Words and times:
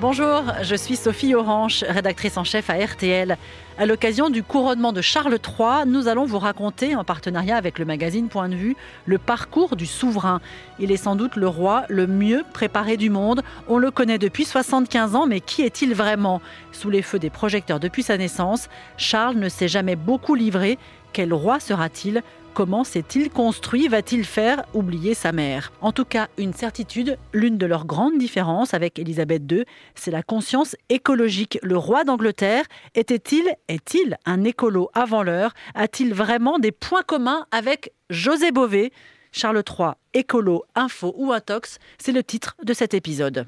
Bonjour, 0.00 0.44
je 0.62 0.76
suis 0.76 0.94
Sophie 0.94 1.34
Orange, 1.34 1.84
rédactrice 1.88 2.36
en 2.36 2.44
chef 2.44 2.70
à 2.70 2.74
RTL. 2.74 3.36
À 3.78 3.84
l'occasion 3.84 4.30
du 4.30 4.44
couronnement 4.44 4.92
de 4.92 5.00
Charles 5.00 5.40
III, 5.44 5.88
nous 5.88 6.06
allons 6.06 6.24
vous 6.24 6.38
raconter, 6.38 6.94
en 6.94 7.02
partenariat 7.02 7.56
avec 7.56 7.80
le 7.80 7.84
magazine 7.84 8.28
Point 8.28 8.48
de 8.48 8.54
vue, 8.54 8.76
le 9.06 9.18
parcours 9.18 9.74
du 9.74 9.86
souverain. 9.86 10.40
Il 10.78 10.92
est 10.92 10.96
sans 10.96 11.16
doute 11.16 11.34
le 11.34 11.48
roi 11.48 11.82
le 11.88 12.06
mieux 12.06 12.44
préparé 12.52 12.96
du 12.96 13.10
monde. 13.10 13.42
On 13.66 13.76
le 13.76 13.90
connaît 13.90 14.18
depuis 14.18 14.44
75 14.44 15.16
ans, 15.16 15.26
mais 15.26 15.40
qui 15.40 15.62
est-il 15.62 15.94
vraiment? 15.94 16.40
Sous 16.70 16.90
les 16.90 17.02
feux 17.02 17.18
des 17.18 17.30
projecteurs 17.30 17.80
depuis 17.80 18.04
sa 18.04 18.16
naissance, 18.16 18.68
Charles 18.98 19.34
ne 19.34 19.48
s'est 19.48 19.66
jamais 19.66 19.96
beaucoup 19.96 20.36
livré. 20.36 20.78
Quel 21.12 21.34
roi 21.34 21.58
sera-t-il? 21.58 22.22
Comment 22.58 22.82
s'est-il 22.82 23.30
construit 23.30 23.86
Va-t-il 23.86 24.24
faire 24.24 24.64
oublier 24.74 25.14
sa 25.14 25.30
mère? 25.30 25.70
En 25.80 25.92
tout 25.92 26.04
cas, 26.04 26.26
une 26.38 26.52
certitude, 26.52 27.16
l'une 27.32 27.56
de 27.56 27.66
leurs 27.66 27.86
grandes 27.86 28.18
différences 28.18 28.74
avec 28.74 28.98
Élisabeth 28.98 29.44
II, 29.48 29.64
c'est 29.94 30.10
la 30.10 30.24
conscience 30.24 30.74
écologique. 30.88 31.60
Le 31.62 31.76
roi 31.76 32.02
d'Angleterre 32.02 32.64
était-il, 32.96 33.48
est-il 33.68 34.16
un 34.26 34.42
écolo 34.42 34.90
avant 34.92 35.22
l'heure? 35.22 35.54
A-t-il 35.76 36.12
vraiment 36.12 36.58
des 36.58 36.72
points 36.72 37.04
communs 37.04 37.46
avec 37.52 37.92
José 38.10 38.50
Bové? 38.50 38.92
Charles 39.30 39.62
III, 39.64 39.90
écolo, 40.12 40.64
info 40.74 41.14
ou 41.16 41.30
intox, 41.30 41.78
c'est 41.98 42.10
le 42.10 42.24
titre 42.24 42.56
de 42.64 42.72
cet 42.72 42.92
épisode. 42.92 43.46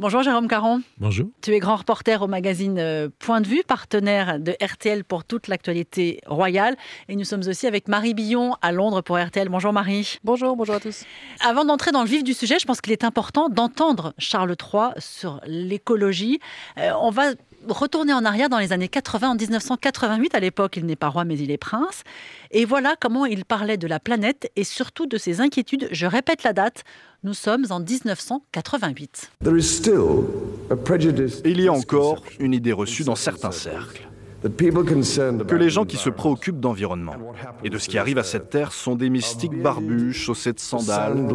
Bonjour 0.00 0.22
Jérôme 0.22 0.48
Caron. 0.48 0.80
Bonjour. 0.96 1.28
Tu 1.42 1.52
es 1.52 1.58
grand 1.58 1.76
reporter 1.76 2.22
au 2.22 2.26
magazine 2.26 2.78
euh, 2.78 3.10
Point 3.18 3.42
de 3.42 3.46
vue, 3.46 3.62
partenaire 3.68 4.40
de 4.40 4.56
RTL 4.58 5.04
pour 5.04 5.24
toute 5.24 5.46
l'actualité 5.46 6.22
royale. 6.24 6.78
Et 7.10 7.16
nous 7.16 7.24
sommes 7.24 7.42
aussi 7.46 7.66
avec 7.66 7.86
Marie 7.86 8.14
Billon 8.14 8.54
à 8.62 8.72
Londres 8.72 9.02
pour 9.02 9.18
RTL. 9.18 9.50
Bonjour 9.50 9.74
Marie. 9.74 10.16
Bonjour, 10.24 10.56
bonjour 10.56 10.76
à 10.76 10.80
tous. 10.80 11.04
Avant 11.44 11.66
d'entrer 11.66 11.92
dans 11.92 12.00
le 12.00 12.08
vif 12.08 12.24
du 12.24 12.32
sujet, 12.32 12.58
je 12.58 12.64
pense 12.64 12.80
qu'il 12.80 12.94
est 12.94 13.04
important 13.04 13.50
d'entendre 13.50 14.14
Charles 14.16 14.56
III 14.58 14.92
sur 14.96 15.38
l'écologie. 15.44 16.40
Euh, 16.78 16.92
on 17.02 17.10
va 17.10 17.32
retourner 17.68 18.12
en 18.12 18.24
arrière 18.24 18.48
dans 18.48 18.58
les 18.58 18.72
années 18.72 18.88
80, 18.88 19.30
en 19.30 19.34
1988. 19.34 20.34
À 20.34 20.40
l'époque, 20.40 20.76
il 20.76 20.86
n'est 20.86 20.96
pas 20.96 21.08
roi, 21.08 21.24
mais 21.24 21.38
il 21.38 21.50
est 21.50 21.58
prince. 21.58 22.02
Et 22.50 22.64
voilà 22.64 22.96
comment 23.00 23.26
il 23.26 23.44
parlait 23.44 23.76
de 23.76 23.86
la 23.86 24.00
planète 24.00 24.50
et 24.56 24.64
surtout 24.64 25.06
de 25.06 25.18
ses 25.18 25.40
inquiétudes. 25.40 25.88
Je 25.90 26.06
répète 26.06 26.42
la 26.42 26.52
date. 26.52 26.84
Nous 27.22 27.34
sommes 27.34 27.66
en 27.70 27.80
1988. 27.80 29.30
Il 31.44 31.60
y 31.60 31.68
a 31.68 31.72
encore 31.72 32.24
une 32.38 32.54
idée 32.54 32.72
reçue 32.72 33.04
dans 33.04 33.14
certains 33.14 33.52
cercles 33.52 34.09
que 34.42 35.54
les 35.54 35.70
gens 35.70 35.84
qui 35.84 35.96
se 35.96 36.08
préoccupent 36.08 36.60
d'environnement 36.60 37.16
et 37.62 37.70
de 37.70 37.78
ce 37.78 37.88
qui 37.88 37.98
arrive 37.98 38.18
à 38.18 38.22
cette 38.22 38.48
terre 38.48 38.72
sont 38.72 38.96
des 38.96 39.10
mystiques 39.10 39.60
barbus, 39.60 40.12
chaussés 40.14 40.52
de 40.52 40.60
sandales 40.60 41.26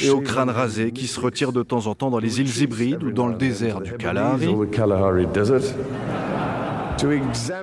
et 0.00 0.10
au 0.10 0.20
crâne 0.20 0.50
rasé 0.50 0.92
qui 0.92 1.06
se 1.06 1.18
retirent 1.18 1.52
de 1.52 1.62
temps 1.62 1.86
en 1.86 1.94
temps 1.94 2.10
dans 2.10 2.18
les 2.18 2.40
îles 2.40 2.62
hybrides 2.62 3.02
ou 3.02 3.10
dans 3.10 3.26
le 3.26 3.34
désert 3.34 3.80
du 3.80 3.94
Kalahari 3.94 4.54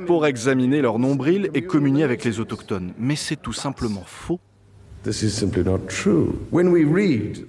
pour 0.06 0.26
examiner 0.26 0.82
leur 0.82 1.00
nombril 1.00 1.50
et 1.54 1.62
communier 1.62 2.04
avec 2.04 2.23
les 2.23 2.40
autochtones. 2.40 2.94
Mais 2.98 3.16
c'est 3.16 3.36
tout 3.36 3.54
simplement 3.54 4.04
faux. 4.06 4.40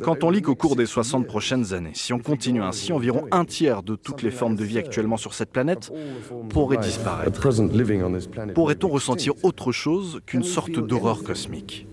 Quand 0.02 0.22
on 0.24 0.30
lit 0.30 0.42
qu'au 0.42 0.54
cours 0.54 0.76
des 0.76 0.86
60 0.86 1.26
prochaines 1.26 1.74
années, 1.74 1.92
si 1.94 2.12
on 2.12 2.18
continue 2.18 2.62
ainsi, 2.62 2.92
environ 2.92 3.26
un 3.30 3.44
tiers 3.44 3.82
de 3.82 3.96
toutes 3.96 4.22
les 4.22 4.30
formes 4.30 4.54
de 4.54 4.64
vie 4.64 4.78
actuellement 4.78 5.16
sur 5.16 5.34
cette 5.34 5.50
planète 5.50 5.90
pourraient 6.50 6.76
disparaître. 6.76 7.40
Pourrait-on 8.54 8.88
ressentir 8.88 9.32
autre 9.42 9.72
chose 9.72 10.20
qu'une 10.26 10.44
sorte 10.44 10.78
d'horreur 10.78 11.24
cosmique? 11.24 11.86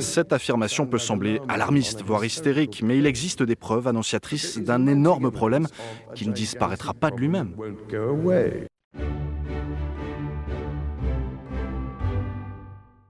Cette 0.00 0.32
affirmation 0.32 0.86
peut 0.86 0.98
sembler 0.98 1.40
alarmiste, 1.48 2.02
voire 2.02 2.24
hystérique, 2.24 2.82
mais 2.82 2.98
il 2.98 3.06
existe 3.06 3.42
des 3.42 3.56
preuves 3.56 3.86
annonciatrices 3.86 4.58
d'un 4.58 4.86
énorme 4.86 5.30
problème 5.30 5.68
qui 6.14 6.26
ne 6.26 6.32
disparaîtra 6.32 6.94
pas 6.94 7.10
de 7.10 7.16
lui-même. 7.16 7.54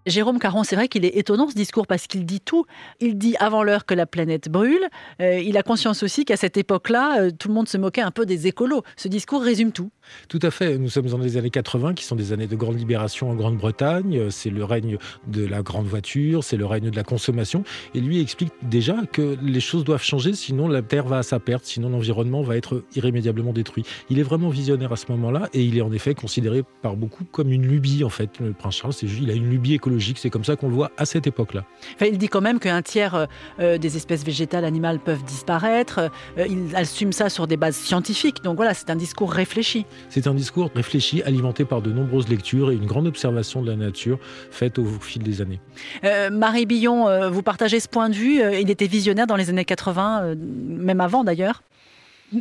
Jérôme 0.06 0.40
Caron, 0.40 0.64
c'est 0.64 0.74
vrai 0.74 0.88
qu'il 0.88 1.04
est 1.04 1.16
étonnant 1.16 1.48
ce 1.48 1.54
discours 1.54 1.86
parce 1.86 2.08
qu'il 2.08 2.26
dit 2.26 2.40
tout. 2.40 2.66
Il 3.00 3.18
dit 3.18 3.36
avant 3.38 3.62
l'heure 3.62 3.86
que 3.86 3.94
la 3.94 4.04
planète 4.06 4.48
brûle. 4.48 4.88
Euh, 5.20 5.38
il 5.38 5.56
a 5.56 5.62
conscience 5.62 6.02
aussi 6.02 6.24
qu'à 6.24 6.36
cette 6.36 6.56
époque-là, 6.56 7.20
euh, 7.20 7.30
tout 7.30 7.46
le 7.46 7.54
monde 7.54 7.68
se 7.68 7.78
moquait 7.78 8.00
un 8.00 8.10
peu 8.10 8.26
des 8.26 8.48
écolos. 8.48 8.82
Ce 8.96 9.06
discours 9.06 9.42
résume 9.42 9.70
tout. 9.70 9.91
Tout 10.28 10.41
à 10.42 10.50
fait. 10.50 10.76
Nous 10.76 10.88
sommes 10.88 11.06
dans 11.06 11.18
les 11.18 11.36
années 11.36 11.50
80, 11.50 11.94
qui 11.94 12.04
sont 12.04 12.16
des 12.16 12.32
années 12.32 12.48
de 12.48 12.56
grande 12.56 12.76
libération 12.76 13.30
en 13.30 13.36
Grande-Bretagne. 13.36 14.28
C'est 14.30 14.50
le 14.50 14.64
règne 14.64 14.98
de 15.28 15.46
la 15.46 15.62
grande 15.62 15.86
voiture, 15.86 16.42
c'est 16.42 16.56
le 16.56 16.66
règne 16.66 16.91
de 16.91 16.96
la 16.96 17.04
consommation. 17.04 17.62
Et 17.94 18.00
lui 18.00 18.20
explique 18.20 18.52
déjà 18.62 18.96
que 19.12 19.36
les 19.41 19.60
choses 19.60 19.84
doivent 19.84 20.02
changer, 20.02 20.34
sinon 20.34 20.66
la 20.66 20.82
Terre 20.82 21.06
va 21.06 21.18
à 21.18 21.22
sa 21.22 21.38
perte, 21.38 21.64
sinon 21.64 21.91
l'environnement 21.91 22.42
va 22.42 22.56
être 22.56 22.84
irrémédiablement 22.96 23.52
détruit. 23.52 23.84
Il 24.10 24.18
est 24.18 24.24
vraiment 24.24 24.48
visionnaire 24.48 24.92
à 24.92 24.96
ce 24.96 25.06
moment-là, 25.12 25.48
et 25.54 25.62
il 25.62 25.78
est 25.78 25.82
en 25.82 25.92
effet 25.92 26.14
considéré 26.14 26.64
par 26.82 26.96
beaucoup 26.96 27.24
comme 27.24 27.52
une 27.52 27.66
lubie, 27.68 28.02
en 28.02 28.10
fait. 28.10 28.41
Le 28.41 28.52
prince 28.52 28.76
Charles, 28.76 28.94
il 29.02 29.30
a 29.30 29.34
une 29.34 29.48
lubie 29.48 29.74
écologique 29.74 29.91
c'est 30.16 30.30
comme 30.30 30.44
ça 30.44 30.56
qu'on 30.56 30.69
le 30.69 30.75
voit 30.75 30.91
à 30.97 31.04
cette 31.04 31.26
époque-là. 31.26 31.64
il 32.00 32.19
dit 32.19 32.28
quand 32.28 32.41
même 32.41 32.58
qu'un 32.58 32.82
tiers 32.82 33.14
euh, 33.14 33.26
euh, 33.60 33.78
des 33.78 33.97
espèces 33.97 34.25
végétales, 34.25 34.64
animales 34.64 34.98
peuvent 34.98 35.25
disparaître. 35.25 36.10
Euh, 36.38 36.47
il 36.48 36.75
assume 36.76 37.12
ça 37.12 37.28
sur 37.28 37.47
des 37.47 37.56
bases 37.56 37.76
scientifiques. 37.76 38.42
Donc 38.42 38.56
voilà, 38.56 38.75
c'est 38.75 38.91
un 38.91 38.97
discours 38.97 39.32
réfléchi. 39.32 39.86
C'est 40.08 40.26
un 40.26 40.34
discours 40.34 40.70
réfléchi, 40.75 41.22
alimenté 41.22 41.64
par 41.64 41.82
de 41.82 41.92
nombreuses 41.92 42.28
lectures 42.28 42.70
et 42.70 42.75
une 42.75 42.86
grande 42.86 43.06
observation 43.06 43.62
de 43.62 43.70
la 43.70 43.76
nature 43.76 44.19
faite 44.50 44.78
au 44.78 44.84
fil 44.84 45.22
des 45.22 45.41
années. 45.41 45.60
Marie 46.30 46.66
Billon, 46.66 47.30
vous 47.30 47.42
partagez 47.42 47.80
ce 47.80 47.88
point 47.88 48.09
de 48.09 48.14
vue. 48.14 48.41
il 48.60 48.70
était 48.70 48.86
visionnaire 48.86 49.26
dans 49.26 49.36
les 49.36 49.50
années 49.50 49.64
80, 49.64 50.34
même 50.36 51.00
avant 51.00 51.24
d'ailleurs 51.24 51.62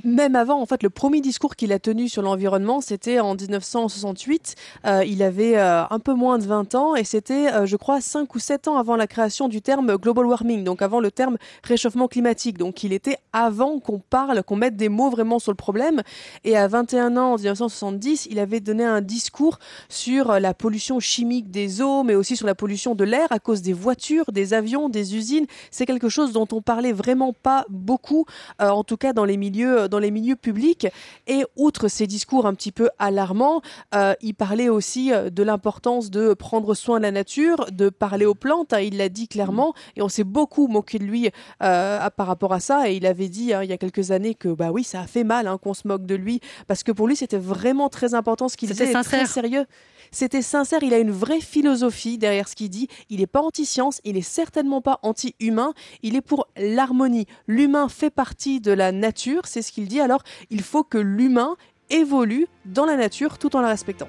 même 0.03 0.35
avant, 0.35 0.61
en 0.61 0.65
fait, 0.65 0.83
le 0.83 0.89
premier 0.89 1.21
discours 1.21 1.55
qu'il 1.55 1.71
a 1.73 1.79
tenu 1.79 2.07
sur 2.07 2.21
l'environnement, 2.21 2.81
c'était 2.81 3.19
en 3.19 3.35
1968. 3.35 4.55
Euh, 4.85 5.03
il 5.05 5.23
avait 5.23 5.57
euh, 5.57 5.83
un 5.89 5.99
peu 5.99 6.13
moins 6.13 6.37
de 6.37 6.45
20 6.45 6.75
ans 6.75 6.95
et 6.95 7.03
c'était, 7.03 7.51
euh, 7.53 7.65
je 7.65 7.75
crois, 7.75 8.01
5 8.01 8.33
ou 8.33 8.39
7 8.39 8.67
ans 8.67 8.77
avant 8.77 8.95
la 8.95 9.07
création 9.07 9.47
du 9.47 9.61
terme 9.61 9.97
global 9.97 10.25
warming, 10.25 10.63
donc 10.63 10.81
avant 10.81 10.99
le 10.99 11.11
terme 11.11 11.37
réchauffement 11.63 12.07
climatique. 12.07 12.57
Donc 12.57 12.83
il 12.83 12.93
était 12.93 13.17
avant 13.33 13.79
qu'on 13.79 13.99
parle, 13.99 14.43
qu'on 14.43 14.55
mette 14.55 14.75
des 14.75 14.89
mots 14.89 15.09
vraiment 15.09 15.39
sur 15.39 15.51
le 15.51 15.57
problème. 15.57 16.01
Et 16.43 16.57
à 16.57 16.67
21 16.67 17.17
ans, 17.17 17.33
en 17.33 17.35
1970, 17.35 18.27
il 18.29 18.39
avait 18.39 18.59
donné 18.59 18.85
un 18.85 19.01
discours 19.01 19.59
sur 19.89 20.39
la 20.39 20.53
pollution 20.53 20.99
chimique 20.99 21.51
des 21.51 21.81
eaux, 21.81 22.03
mais 22.03 22.15
aussi 22.15 22.35
sur 22.35 22.47
la 22.47 22.55
pollution 22.55 22.95
de 22.95 23.03
l'air 23.03 23.27
à 23.31 23.39
cause 23.39 23.61
des 23.61 23.73
voitures, 23.73 24.31
des 24.31 24.53
avions, 24.53 24.89
des 24.89 25.15
usines. 25.15 25.45
C'est 25.69 25.85
quelque 25.85 26.09
chose 26.09 26.31
dont 26.31 26.47
on 26.51 26.61
parlait 26.61 26.93
vraiment 26.93 27.33
pas 27.33 27.65
beaucoup, 27.69 28.25
en 28.59 28.83
tout 28.83 28.97
cas 28.97 29.13
dans 29.13 29.25
les 29.25 29.37
milieux 29.37 29.80
dans 29.87 29.99
les 29.99 30.11
milieux 30.11 30.35
publics. 30.35 30.87
Et 31.27 31.43
outre 31.55 31.87
ces 31.87 32.07
discours 32.07 32.45
un 32.45 32.53
petit 32.53 32.71
peu 32.71 32.89
alarmants, 32.99 33.61
euh, 33.95 34.13
il 34.21 34.33
parlait 34.33 34.69
aussi 34.69 35.11
euh, 35.11 35.29
de 35.29 35.43
l'importance 35.43 36.09
de 36.09 36.33
prendre 36.33 36.73
soin 36.73 36.97
de 36.97 37.03
la 37.03 37.11
nature, 37.11 37.67
de 37.71 37.89
parler 37.89 38.25
aux 38.25 38.35
plantes. 38.35 38.73
Hein, 38.73 38.81
il 38.81 38.97
l'a 38.97 39.09
dit 39.09 39.27
clairement, 39.27 39.73
et 39.95 40.01
on 40.01 40.09
s'est 40.09 40.23
beaucoup 40.23 40.67
moqué 40.67 40.99
de 40.99 41.03
lui 41.03 41.29
euh, 41.63 42.09
par 42.09 42.27
rapport 42.27 42.53
à 42.53 42.59
ça. 42.59 42.89
Et 42.89 42.95
il 42.95 43.05
avait 43.05 43.29
dit 43.29 43.53
hein, 43.53 43.63
il 43.63 43.69
y 43.69 43.73
a 43.73 43.77
quelques 43.77 44.11
années 44.11 44.35
que 44.35 44.49
bah 44.49 44.71
oui, 44.71 44.83
ça 44.83 45.01
a 45.01 45.07
fait 45.07 45.23
mal 45.23 45.47
hein, 45.47 45.57
qu'on 45.57 45.73
se 45.73 45.87
moque 45.87 46.05
de 46.05 46.15
lui, 46.15 46.41
parce 46.67 46.83
que 46.83 46.91
pour 46.91 47.07
lui 47.07 47.15
c'était 47.15 47.37
vraiment 47.37 47.89
très 47.89 48.13
important 48.13 48.49
ce 48.49 48.57
qu'il 48.57 48.69
disait, 48.69 48.91
très 49.03 49.25
sérieux. 49.25 49.65
C'était 50.13 50.41
sincère, 50.41 50.83
il 50.83 50.93
a 50.93 50.99
une 50.99 51.11
vraie 51.11 51.39
philosophie 51.39 52.17
derrière 52.17 52.49
ce 52.49 52.55
qu'il 52.55 52.69
dit. 52.69 52.89
Il 53.09 53.21
n'est 53.21 53.27
pas 53.27 53.41
anti-science, 53.41 54.01
il 54.03 54.17
est 54.17 54.21
certainement 54.21 54.81
pas 54.81 54.99
anti-humain, 55.03 55.73
il 56.03 56.17
est 56.17 56.21
pour 56.21 56.47
l'harmonie. 56.57 57.27
L'humain 57.47 57.87
fait 57.87 58.09
partie 58.09 58.59
de 58.59 58.71
la 58.73 58.91
nature, 58.91 59.43
c'est 59.45 59.61
ce 59.61 59.70
qu'il 59.71 59.87
dit. 59.87 60.01
Alors, 60.01 60.23
il 60.49 60.61
faut 60.61 60.83
que 60.83 60.97
l'humain 60.97 61.55
évolue 61.89 62.47
dans 62.65 62.85
la 62.85 62.95
nature 62.95 63.37
tout 63.37 63.55
en 63.55 63.61
la 63.61 63.67
respectant. 63.69 64.07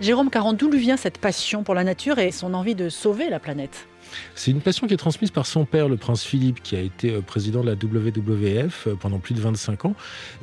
Jérôme 0.00 0.30
Caron, 0.30 0.52
d'où 0.52 0.70
lui 0.70 0.78
vient 0.78 0.96
cette 0.96 1.18
passion 1.18 1.64
pour 1.64 1.74
la 1.74 1.82
nature 1.82 2.18
et 2.18 2.30
son 2.30 2.54
envie 2.54 2.76
de 2.76 2.88
sauver 2.88 3.28
la 3.28 3.40
planète? 3.40 3.88
C'est 4.34 4.50
une 4.50 4.60
passion 4.60 4.86
qui 4.86 4.94
est 4.94 4.98
transmise 4.98 5.30
par 5.30 5.46
son 5.46 5.64
père, 5.64 5.88
le 5.88 5.96
prince 5.96 6.24
Philippe, 6.24 6.62
qui 6.62 6.76
a 6.76 6.80
été 6.80 7.12
euh, 7.12 7.20
président 7.20 7.62
de 7.62 7.66
la 7.66 7.74
WWF 7.74 8.86
euh, 8.86 8.94
pendant 8.94 9.18
plus 9.18 9.34
de 9.34 9.40
25 9.40 9.86
ans. 9.86 9.94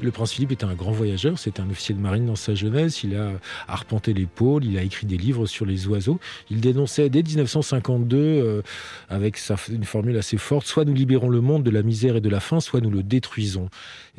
Le 0.01 0.11
prince 0.11 0.31
Philippe 0.31 0.51
était 0.51 0.65
un 0.65 0.73
grand 0.73 0.91
voyageur, 0.91 1.39
c'était 1.39 1.61
un 1.61 1.69
officier 1.69 1.95
de 1.95 1.99
marine 1.99 2.25
dans 2.25 2.35
sa 2.35 2.55
jeunesse, 2.55 3.03
il 3.03 3.15
a 3.15 3.31
arpenté 3.67 4.13
les 4.13 4.25
pôles, 4.25 4.65
il 4.65 4.77
a 4.77 4.81
écrit 4.81 5.07
des 5.07 5.17
livres 5.17 5.45
sur 5.45 5.65
les 5.65 5.87
oiseaux. 5.87 6.19
Il 6.49 6.61
dénonçait 6.61 7.09
dès 7.09 7.23
1952, 7.23 8.17
euh, 8.17 8.61
avec 9.09 9.39
une 9.69 9.83
formule 9.83 10.17
assez 10.17 10.37
forte, 10.37 10.67
soit 10.67 10.85
nous 10.85 10.93
libérons 10.93 11.29
le 11.29 11.41
monde 11.41 11.63
de 11.63 11.71
la 11.71 11.83
misère 11.83 12.15
et 12.15 12.21
de 12.21 12.29
la 12.29 12.39
faim, 12.39 12.59
soit 12.59 12.81
nous 12.81 12.91
le 12.91 13.03
détruisons. 13.03 13.69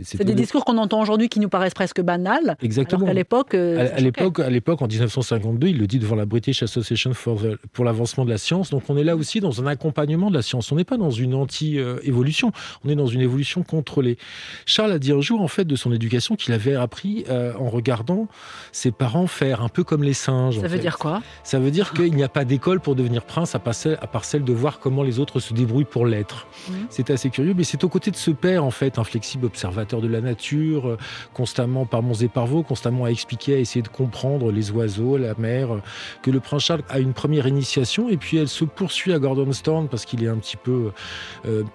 C'est 0.02 0.24
des 0.24 0.34
discours 0.34 0.64
qu'on 0.64 0.76
entend 0.78 1.00
aujourd'hui 1.00 1.28
qui 1.28 1.40
nous 1.40 1.48
paraissent 1.48 1.74
presque 1.74 2.00
banals. 2.02 2.56
Exactement. 2.62 3.06
à 3.06 3.14
l'époque, 3.14 3.54
à, 3.54 3.98
l'époque, 4.00 4.40
à 4.40 4.50
l'époque, 4.50 4.82
en 4.82 4.86
1952, 4.86 5.68
il 5.68 5.78
le 5.78 5.86
dit 5.86 5.98
devant 5.98 6.16
la 6.16 6.26
British 6.26 6.62
Association 6.62 7.14
for 7.14 7.40
pour 7.72 7.84
l'avancement 7.84 8.24
de 8.24 8.30
la 8.30 8.38
science. 8.38 8.70
Donc 8.70 8.82
on 8.88 8.96
est 8.96 9.04
là 9.04 9.16
aussi 9.16 9.35
aussi 9.36 9.40
dans 9.40 9.62
un 9.62 9.66
accompagnement 9.66 10.30
de 10.30 10.34
la 10.34 10.42
science. 10.42 10.72
On 10.72 10.76
n'est 10.76 10.84
pas 10.84 10.96
dans 10.96 11.10
une 11.10 11.34
anti-évolution, 11.34 12.52
on 12.84 12.88
est 12.88 12.94
dans 12.94 13.06
une 13.06 13.20
évolution 13.20 13.62
contrôlée. 13.62 14.18
Charles 14.64 14.92
a 14.92 14.98
dit 14.98 15.12
un 15.12 15.20
jour, 15.20 15.40
en 15.42 15.48
fait, 15.48 15.64
de 15.64 15.76
son 15.76 15.92
éducation 15.92 16.36
qu'il 16.36 16.52
avait 16.54 16.74
appris 16.74 17.24
euh, 17.28 17.52
en 17.58 17.68
regardant 17.68 18.28
ses 18.72 18.90
parents 18.90 19.26
faire, 19.26 19.62
un 19.62 19.68
peu 19.68 19.84
comme 19.84 20.02
les 20.02 20.14
singes. 20.14 20.60
Ça 20.60 20.68
veut 20.68 20.78
dire 20.78 20.98
quoi? 20.98 21.22
Ça 21.44 21.58
veut 21.58 21.70
dire 21.70 21.92
qu'il 21.92 22.14
n'y 22.14 22.22
a 22.22 22.28
pas 22.28 22.44
d'école 22.44 22.80
pour 22.80 22.94
devenir 22.94 23.24
prince, 23.24 23.54
à 23.54 23.58
part, 23.58 23.74
celle, 23.74 23.98
à 24.00 24.06
part 24.06 24.24
celle 24.24 24.44
de 24.44 24.52
voir 24.52 24.78
comment 24.78 25.02
les 25.02 25.18
autres 25.18 25.40
se 25.40 25.54
débrouillent 25.54 25.84
pour 25.84 26.06
l'être. 26.06 26.46
Mmh. 26.68 26.72
C'est 26.90 27.10
assez 27.10 27.30
curieux, 27.30 27.54
mais 27.56 27.64
c'est 27.64 27.84
aux 27.84 27.88
côtés 27.88 28.10
de 28.10 28.16
ce 28.16 28.30
père, 28.30 28.64
en 28.64 28.70
fait, 28.70 28.98
un 28.98 29.04
flexible 29.04 29.46
observateur 29.46 30.00
de 30.00 30.08
la 30.08 30.20
nature, 30.20 30.88
euh, 30.88 30.98
constamment 31.34 31.86
par 31.86 32.02
monts 32.02 32.14
et 32.14 32.28
par 32.28 32.46
vaux, 32.46 32.62
constamment 32.62 33.04
à 33.04 33.10
expliquer, 33.10 33.54
à 33.54 33.58
essayer 33.58 33.82
de 33.82 33.88
comprendre 33.88 34.52
les 34.52 34.70
oiseaux, 34.70 35.16
la 35.16 35.34
mer, 35.38 35.74
euh, 35.74 35.80
que 36.22 36.30
le 36.30 36.40
prince 36.40 36.64
Charles 36.64 36.82
a 36.88 36.98
une 36.98 37.12
première 37.12 37.46
initiation, 37.46 38.08
et 38.08 38.16
puis 38.16 38.36
elle 38.36 38.48
se 38.48 38.64
poursuit 38.64 39.12
à 39.12 39.18
Gordonstown 39.26 39.88
parce 39.88 40.04
qu'il 40.04 40.22
est 40.22 40.28
un 40.28 40.36
petit 40.36 40.56
peu 40.56 40.92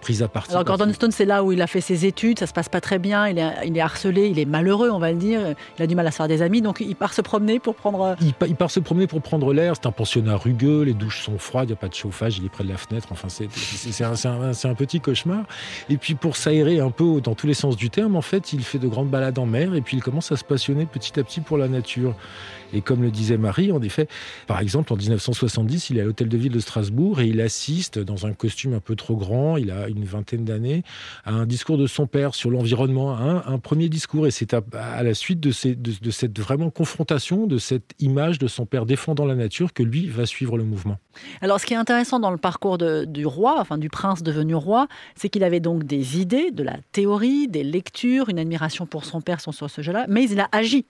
pris 0.02 0.24
à 0.24 0.28
partie. 0.28 0.52
Alors 0.52 0.64
Gordonstown, 0.64 1.12
c'est 1.12 1.26
là 1.26 1.44
où 1.44 1.52
il 1.52 1.62
a 1.62 1.68
fait 1.68 1.82
ses 1.82 2.06
études, 2.06 2.40
ça 2.40 2.48
se 2.48 2.54
passe 2.54 2.70
pas 2.70 2.82
très 2.82 3.00
bien, 3.00 3.28
il 3.28 3.38
est, 3.38 3.52
il 3.66 3.78
est 3.78 3.82
harcelé, 3.82 4.28
il 4.28 4.40
est 4.40 4.46
malheureux, 4.46 4.90
on 4.90 5.00
va 5.00 5.12
le 5.12 5.18
dire, 5.18 5.42
il 5.78 5.84
a 5.84 5.88
du 5.88 5.96
mal 5.96 6.08
à 6.08 6.12
se 6.12 6.18
faire 6.18 6.28
des 6.28 6.42
amis, 6.42 6.62
donc 6.62 6.80
il 6.80 6.96
part 6.96 7.14
se 7.14 7.22
promener 7.22 7.60
pour 7.60 7.76
prendre... 7.76 8.02
Euh, 8.02 8.16
il, 8.48 8.56
part 8.56 8.72
se 8.72 8.80
promener 8.80 9.08
pour 9.08 9.22
prendre 9.22 9.54
l'air, 9.54 9.74
c'est 9.76 9.88
un 9.88 9.92
pensionnat 9.92 10.36
rugueux, 10.36 10.84
les 10.84 10.94
douches 10.94 11.24
sont 11.24 11.38
froides, 11.38 11.70
il 11.70 11.74
n'y 11.74 11.78
a 11.78 11.78
pas 11.78 11.88
de 11.88 11.94
chauffage, 11.94 12.38
il 12.38 12.46
est 12.46 12.50
près 12.50 12.64
de 12.64 12.70
la 12.70 12.78
fenêtre, 12.78 13.08
enfin 13.12 13.28
c'est 13.30 14.04
un, 14.04 14.14
un, 14.14 14.76
petit 14.76 15.02
cauchemar. 15.02 15.44
Et 15.90 15.98
puis 15.98 16.16
pour 16.16 16.36
s'aérer 16.36 16.80
un 16.80 16.92
peu 16.92 17.22
dans 17.22 17.36
tous 17.36 17.48
les 17.48 17.54
sens 17.54 17.76
du 17.76 17.90
terme, 17.90 18.16
en 18.16 18.22
fait, 18.22 18.54
il 18.54 18.64
fait 18.64 18.80
de 18.80 18.88
grandes 18.88 19.10
balades 19.10 19.40
en 19.40 19.46
mer, 19.46 19.76
et 19.76 19.82
puis 19.82 19.98
il 19.98 20.04
commence 20.04 20.32
à 20.32 20.38
se 20.38 20.44
passionner 20.44 20.86
petit 20.86 21.20
à 21.20 21.24
petit 21.24 21.42
pour 21.42 21.58
la 21.58 21.68
nature. 21.68 22.16
Et 22.74 22.82
comme 22.82 23.02
le 23.02 23.12
disait 23.12 23.38
Marie, 23.38 23.72
en 23.72 23.82
effet, 23.82 24.08
par 24.48 24.60
exemple, 24.60 24.94
en 24.94 24.96
1970, 24.96 25.90
il 25.90 25.98
est 25.98 26.02
à 26.02 26.06
l'hôtel 26.06 26.30
de 26.30 26.38
ville 26.38 26.52
de 26.52 26.60
Strasbourg 26.60 27.20
et 27.20 27.28
il 27.28 27.41
assiste 27.42 28.00
dans 28.00 28.26
un 28.26 28.34
costume 28.34 28.74
un 28.74 28.80
peu 28.80 28.96
trop 28.96 29.16
grand, 29.16 29.58
il 29.58 29.72
a 29.72 29.88
une 29.88 30.06
vingtaine 30.06 30.46
d'années, 30.46 30.84
à 31.26 31.34
un 31.34 31.46
discours 31.46 31.78
de 31.78 31.88
son 31.88 32.08
père 32.08 32.36
sur 32.36 32.50
l'environnement, 32.50 33.18
un, 33.18 33.60
premier 33.60 33.90
discours. 33.90 34.28
Et 34.28 34.32
c'est 34.32 34.54
à, 34.54 35.04
la 35.04 35.14
suite 35.14 35.40
de, 35.40 35.52
de, 35.74 36.12
cette 36.12 36.40
vraiment 36.40 36.70
confrontation, 36.70 37.48
de 37.48 37.58
cette 37.58 37.94
image 38.00 38.40
de 38.40 38.48
son 38.48 38.66
père 38.66 38.86
défendant 38.86 39.26
la 39.26 39.36
nature, 39.36 39.74
que 39.74 39.84
lui 39.84 40.08
va 40.08 40.26
suivre 40.26 40.58
le 40.58 40.64
mouvement. 40.64 40.98
Alors, 41.42 41.60
ce 41.60 41.66
qui 41.66 41.74
est 41.74 41.78
intéressant 41.78 42.20
dans 42.20 42.32
le 42.32 42.38
parcours 42.38 42.78
du 42.78 43.26
roi, 43.26 43.56
enfin 43.60 43.78
du 43.78 43.90
prince 43.90 44.24
devenu 44.24 44.56
roi, 44.56 44.88
c'est 45.16 45.30
qu'il 45.30 45.44
avait 45.44 45.60
donc 45.60 45.84
des 45.84 46.20
idées, 46.20 46.52
de 46.52 46.64
la 46.64 46.78
théorie, 46.92 47.48
des 47.48 47.64
lectures, 47.64 48.30
une 48.30 48.40
admiration 48.40 48.86
pour 48.86 49.06
son 49.06 49.22
père 49.22 49.42
sur 49.42 49.54
ce 49.54 49.68
sujet-là, 49.68 50.06
mais 50.08 50.24
il 50.26 50.40
a 50.40 50.50
agi. 50.52 50.86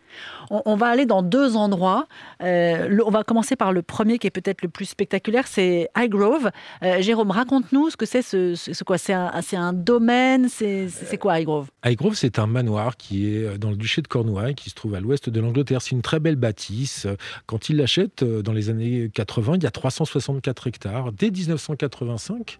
On, 0.49 0.75
va 0.75 0.87
aller 0.87 1.05
dans 1.05 1.21
deux 1.21 1.55
endroits. 1.55 2.07
Euh, 2.43 2.99
on 3.05 3.11
va 3.11 3.23
commencer 3.23 3.55
par 3.55 3.71
le 3.71 3.81
premier 3.81 4.17
qui 4.17 4.27
est 4.27 4.31
peut-être 4.31 4.61
le 4.61 4.69
plus 4.69 4.85
spectaculaire, 4.85 5.47
c'est 5.47 5.89
Highgrove. 5.95 6.51
Euh, 6.83 7.01
Jérôme, 7.01 7.31
raconte-nous 7.31 7.89
ce 7.89 7.97
que 7.97 8.05
c'est. 8.05 8.21
Ce, 8.21 8.83
quoi 8.83 8.97
C'est 8.97 9.13
un, 9.13 9.31
un, 9.53 9.73
domaine. 9.73 10.47
C'est 10.49 11.17
quoi 11.19 11.33
Highgrove? 11.33 11.69
Highgrove, 11.83 12.15
c'est 12.15 12.39
un 12.39 12.47
manoir 12.47 12.97
qui 12.97 13.27
est 13.27 13.57
dans 13.57 13.69
le 13.69 13.75
duché 13.75 14.01
de 14.01 14.07
Cornouailles, 14.07 14.55
qui 14.55 14.69
se 14.69 14.75
trouve 14.75 14.95
à 14.95 14.99
l'ouest 14.99 15.29
de 15.29 15.39
l'Angleterre. 15.39 15.81
C'est 15.81 15.91
une 15.91 16.01
très 16.01 16.19
belle 16.19 16.35
bâtisse. 16.35 17.07
Quand 17.45 17.69
il 17.69 17.77
l'achète 17.77 18.23
dans 18.23 18.53
les 18.53 18.69
années 18.69 19.09
80, 19.13 19.55
il 19.55 19.63
y 19.63 19.65
a 19.65 19.71
364 20.11 20.67
hectares. 20.67 21.11
Dès 21.11 21.31
1985. 21.31 22.59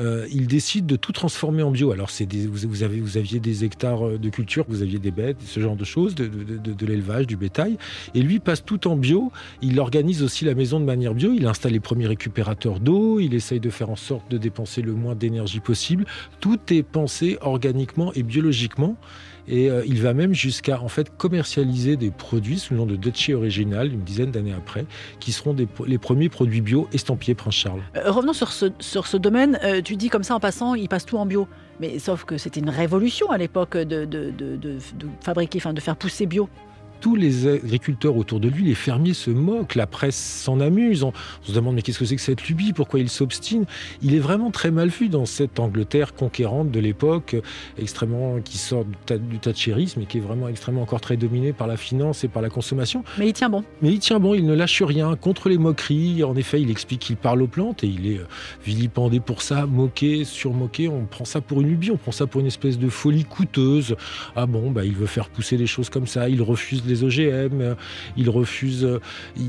Euh, 0.00 0.26
il 0.30 0.46
décide 0.46 0.86
de 0.86 0.96
tout 0.96 1.12
transformer 1.12 1.62
en 1.62 1.70
bio. 1.70 1.92
Alors, 1.92 2.08
c'est 2.08 2.26
vous 2.46 2.82
aviez 2.82 3.40
des 3.40 3.64
hectares 3.64 4.08
euh, 4.08 4.18
de 4.18 4.30
culture, 4.30 4.64
vous 4.66 4.80
aviez 4.80 4.98
des 4.98 5.10
bêtes, 5.10 5.36
ce 5.44 5.60
genre 5.60 5.76
de 5.76 5.84
choses, 5.84 6.14
de, 6.14 6.26
de, 6.26 6.86
l'élevage, 6.86 7.26
du 7.26 7.36
bétail. 7.36 7.76
Et 8.14 8.22
lui 8.22 8.38
passe 8.38 8.64
tout 8.64 8.88
en 8.88 8.96
bio. 8.96 9.30
Il 9.60 9.78
organise 9.78 10.22
aussi 10.22 10.46
la 10.46 10.54
maison 10.54 10.80
de 10.80 10.86
manière 10.86 11.12
bio. 11.12 11.34
Il 11.34 11.46
installe 11.46 11.72
les 11.72 11.80
premiers 11.80 12.06
récupérateurs 12.06 12.80
d'eau. 12.80 13.20
Il 13.20 13.34
essaye 13.34 13.60
de 13.60 13.68
faire 13.68 13.90
en 13.90 13.96
sorte 13.96 14.30
de 14.30 14.38
dépenser 14.38 14.80
le 14.80 14.94
moins 14.94 15.14
d'énergie 15.14 15.60
possible. 15.60 16.06
Tout 16.40 16.58
est 16.70 16.82
pensé 16.82 17.36
organiquement 17.42 18.14
et 18.14 18.22
biologiquement. 18.22 18.96
Et 19.48 19.70
euh, 19.70 19.82
il 19.86 20.00
va 20.00 20.14
même 20.14 20.34
jusqu'à 20.34 20.80
en 20.80 20.88
fait 20.88 21.16
commercialiser 21.16 21.96
des 21.96 22.10
produits 22.10 22.58
sous 22.58 22.74
le 22.74 22.80
nom 22.80 22.86
de 22.86 22.96
Dutchy 22.96 23.34
Original 23.34 23.92
une 23.92 24.02
dizaine 24.02 24.30
d'années 24.30 24.54
après, 24.56 24.86
qui 25.20 25.32
seront 25.32 25.56
les 25.86 25.98
premiers 25.98 26.28
produits 26.28 26.60
bio 26.60 26.88
estampillés 26.92 27.34
Prince 27.34 27.54
Charles. 27.54 27.82
Euh, 27.96 28.10
revenons 28.10 28.32
sur 28.32 28.52
ce, 28.52 28.66
sur 28.78 29.06
ce 29.06 29.16
domaine. 29.16 29.58
Euh, 29.64 29.82
tu 29.82 29.96
dis 29.96 30.08
comme 30.08 30.22
ça 30.22 30.34
en 30.34 30.40
passant, 30.40 30.74
il 30.74 30.88
passe 30.88 31.06
tout 31.06 31.16
en 31.16 31.26
bio. 31.26 31.48
Mais 31.80 31.98
sauf 31.98 32.24
que 32.24 32.38
c'était 32.38 32.60
une 32.60 32.70
révolution 32.70 33.30
à 33.30 33.38
l'époque 33.38 33.76
de, 33.76 34.04
de, 34.04 34.30
de, 34.30 34.56
de, 34.56 34.78
fabriquer, 35.20 35.58
enfin 35.58 35.72
de 35.72 35.80
faire 35.80 35.96
pousser 35.96 36.26
bio 36.26 36.48
tous 37.02 37.16
les 37.16 37.48
agriculteurs 37.48 38.16
autour 38.16 38.38
de 38.38 38.48
lui, 38.48 38.62
les 38.62 38.76
fermiers 38.76 39.12
se 39.12 39.30
moquent, 39.30 39.74
la 39.74 39.88
presse 39.88 40.16
s'en 40.16 40.60
amuse. 40.60 41.02
On, 41.02 41.12
se 41.42 41.50
demande 41.50 41.74
mais 41.74 41.82
qu'est-ce 41.82 41.98
que 41.98 42.04
c'est 42.04 42.14
que 42.14 42.22
cette 42.22 42.46
lubie 42.46 42.72
Pourquoi 42.72 43.00
il 43.00 43.08
s'obstine? 43.10 43.64
Il 44.02 44.14
est 44.14 44.20
vraiment 44.20 44.52
très 44.52 44.70
mal 44.70 44.88
vu 44.88 45.08
dans 45.08 45.26
cette 45.26 45.58
Angleterre 45.58 46.14
conquérante 46.14 46.70
de 46.70 46.78
l'époque, 46.78 47.34
extrêmement 47.76 48.40
qui 48.40 48.56
sort 48.56 48.84
du, 48.84 49.38
thatchérisme 49.40 50.02
et 50.02 50.06
qui 50.06 50.18
est 50.18 50.20
vraiment 50.20 50.46
extrêmement 50.46 50.82
encore 50.82 51.00
très 51.00 51.16
dominée 51.16 51.52
par 51.52 51.66
la 51.66 51.76
finance 51.76 52.22
et 52.22 52.28
par 52.28 52.40
la 52.40 52.50
consommation. 52.50 53.02
Mais 53.18 53.26
il 53.26 53.32
tient 53.32 53.48
bon. 53.48 53.64
Mais 53.82 53.90
il 53.90 53.98
tient 53.98 54.20
bon, 54.20 54.34
il 54.34 54.46
ne 54.46 54.54
lâche 54.54 54.80
rien 54.80 55.16
contre 55.16 55.48
les 55.48 55.58
moqueries. 55.58 56.22
En 56.22 56.36
effet, 56.36 56.62
il 56.62 56.70
explique 56.70 57.00
qu'il 57.00 57.16
parle 57.16 57.42
aux 57.42 57.48
plantes 57.48 57.82
et 57.82 57.88
il 57.88 58.06
est 58.06 58.18
euh, 58.18 58.28
vilipendé 58.64 59.18
pour 59.18 59.42
ça, 59.42 59.66
moqué, 59.66 60.24
surmoqué. 60.24 60.86
On 60.86 61.06
prend 61.06 61.24
ça 61.24 61.40
pour 61.40 61.62
une 61.62 61.68
lubie, 61.68 61.90
on 61.90 61.96
prend 61.96 62.12
ça 62.12 62.28
pour 62.28 62.40
une 62.40 62.46
espèce 62.46 62.78
de 62.78 62.88
folie 62.88 63.24
coûteuse. 63.24 63.96
Ah 64.36 64.46
bon, 64.46 64.70
bah 64.70 64.84
il 64.84 64.94
veut 64.94 65.06
faire 65.06 65.28
pousser 65.28 65.56
les 65.56 65.66
choses 65.66 65.90
comme 65.90 66.06
ça, 66.06 66.28
il 66.28 66.40
refuse 66.42 66.84
les 66.86 66.91
OGM, 66.94 67.60
euh, 67.60 67.74
il 68.16 68.30
refuse 68.30 68.84
euh, 68.84 69.00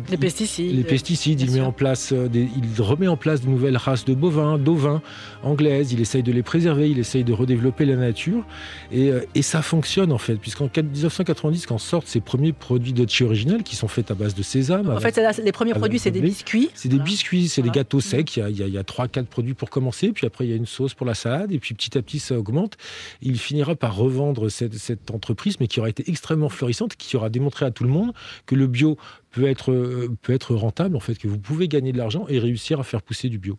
les 0.10 0.18
pesticides. 0.18 0.76
Les 0.76 0.84
pesticides, 0.84 1.42
il 1.42 1.52
met 1.52 1.62
en 1.62 1.72
place, 1.72 2.12
euh, 2.14 2.28
il 2.34 2.82
remet 2.82 3.08
en 3.08 3.18
place 3.18 3.42
de 3.42 3.50
nouvelles 3.50 3.78
races 3.78 4.06
de 4.06 4.14
bovins, 4.14 4.58
d'ovins 4.58 5.02
anglaises. 5.44 5.94
Il 5.94 6.02
essaye 6.02 6.24
de 6.24 6.32
les 6.32 6.44
préserver, 6.44 6.90
il 6.90 7.00
essaye 7.00 7.24
de 7.24 7.34
redévelopper 7.34 7.86
la 7.86 7.96
nature, 7.96 8.46
et, 8.92 9.12
ça 9.42 9.62
fonctionne 9.62 10.14
en 10.14 10.18
fait, 10.18 10.36
puisqu'en 10.36 10.70
1990, 10.74 11.66
quand 11.66 11.78
sortent 11.78 12.08
ces 12.08 12.22
premiers 12.22 12.54
produits 12.54 12.94
Dutchy 12.94 13.24
original 13.24 13.62
qui 13.62 13.76
sont 13.76 13.90
faits 13.90 14.10
à 14.10 14.14
base 14.14 14.36
de 14.36 14.42
sésame. 14.42 14.90
En 14.90 15.00
fait, 15.00 15.20
les 15.44 15.52
premiers 15.52 15.74
produits, 15.74 16.00
c'est 16.00 16.12
des 16.12 16.22
biscuits. 16.22 16.70
C'est 16.74 16.88
des 16.88 17.00
biscuits, 17.00 17.50
c'est 17.50 17.62
des 17.62 17.70
gâteaux 17.70 18.00
secs. 18.00 18.38
Il 18.38 18.58
y 18.58 18.78
a 18.78 18.84
trois, 18.84 19.08
quatre 19.08 19.28
produits 19.28 19.54
pour 19.54 19.70
commencer, 19.70 20.12
puis 20.14 20.26
après 20.26 20.46
il 20.46 20.50
y 20.50 20.54
a 20.54 20.56
une 20.56 20.66
sauce 20.66 20.94
pour 20.94 21.06
la 21.06 21.14
salade, 21.14 21.52
et 21.52 21.60
puis 21.60 21.76
petit 21.76 21.98
à 21.98 22.02
petit 22.02 22.20
ça 22.20 22.38
augmente. 22.38 22.78
Il 23.22 23.38
finira 23.38 23.76
par 23.76 23.96
revendre 23.96 24.50
cette, 24.50 24.76
cette 24.76 25.12
entreprise, 25.12 25.60
mais 25.60 25.68
qui 25.68 25.80
aura 25.80 25.90
été 25.90 26.04
extrêmement 26.08 26.50
florissante, 26.50 26.96
qui 26.96 27.16
aura 27.16 27.30
démontrer 27.34 27.66
à 27.66 27.72
tout 27.72 27.84
le 27.84 27.90
monde 27.90 28.14
que 28.46 28.56
le 28.56 28.68
bio 28.68 28.98
peut 29.34 29.48
être, 29.48 29.72
euh, 29.72 30.16
peut 30.22 30.34
être 30.34 30.56
rentable, 30.56 30.96
en 30.96 31.00
fait, 31.00 31.16
que 31.16 31.28
vous 31.28 31.40
pouvez 31.40 31.68
gagner 31.68 31.92
de 31.92 31.98
l'argent 31.98 32.26
et 32.30 32.40
réussir 32.40 32.80
à 32.80 32.84
faire 32.84 33.02
pousser 33.02 33.30
du 33.30 33.40
bio. 33.40 33.58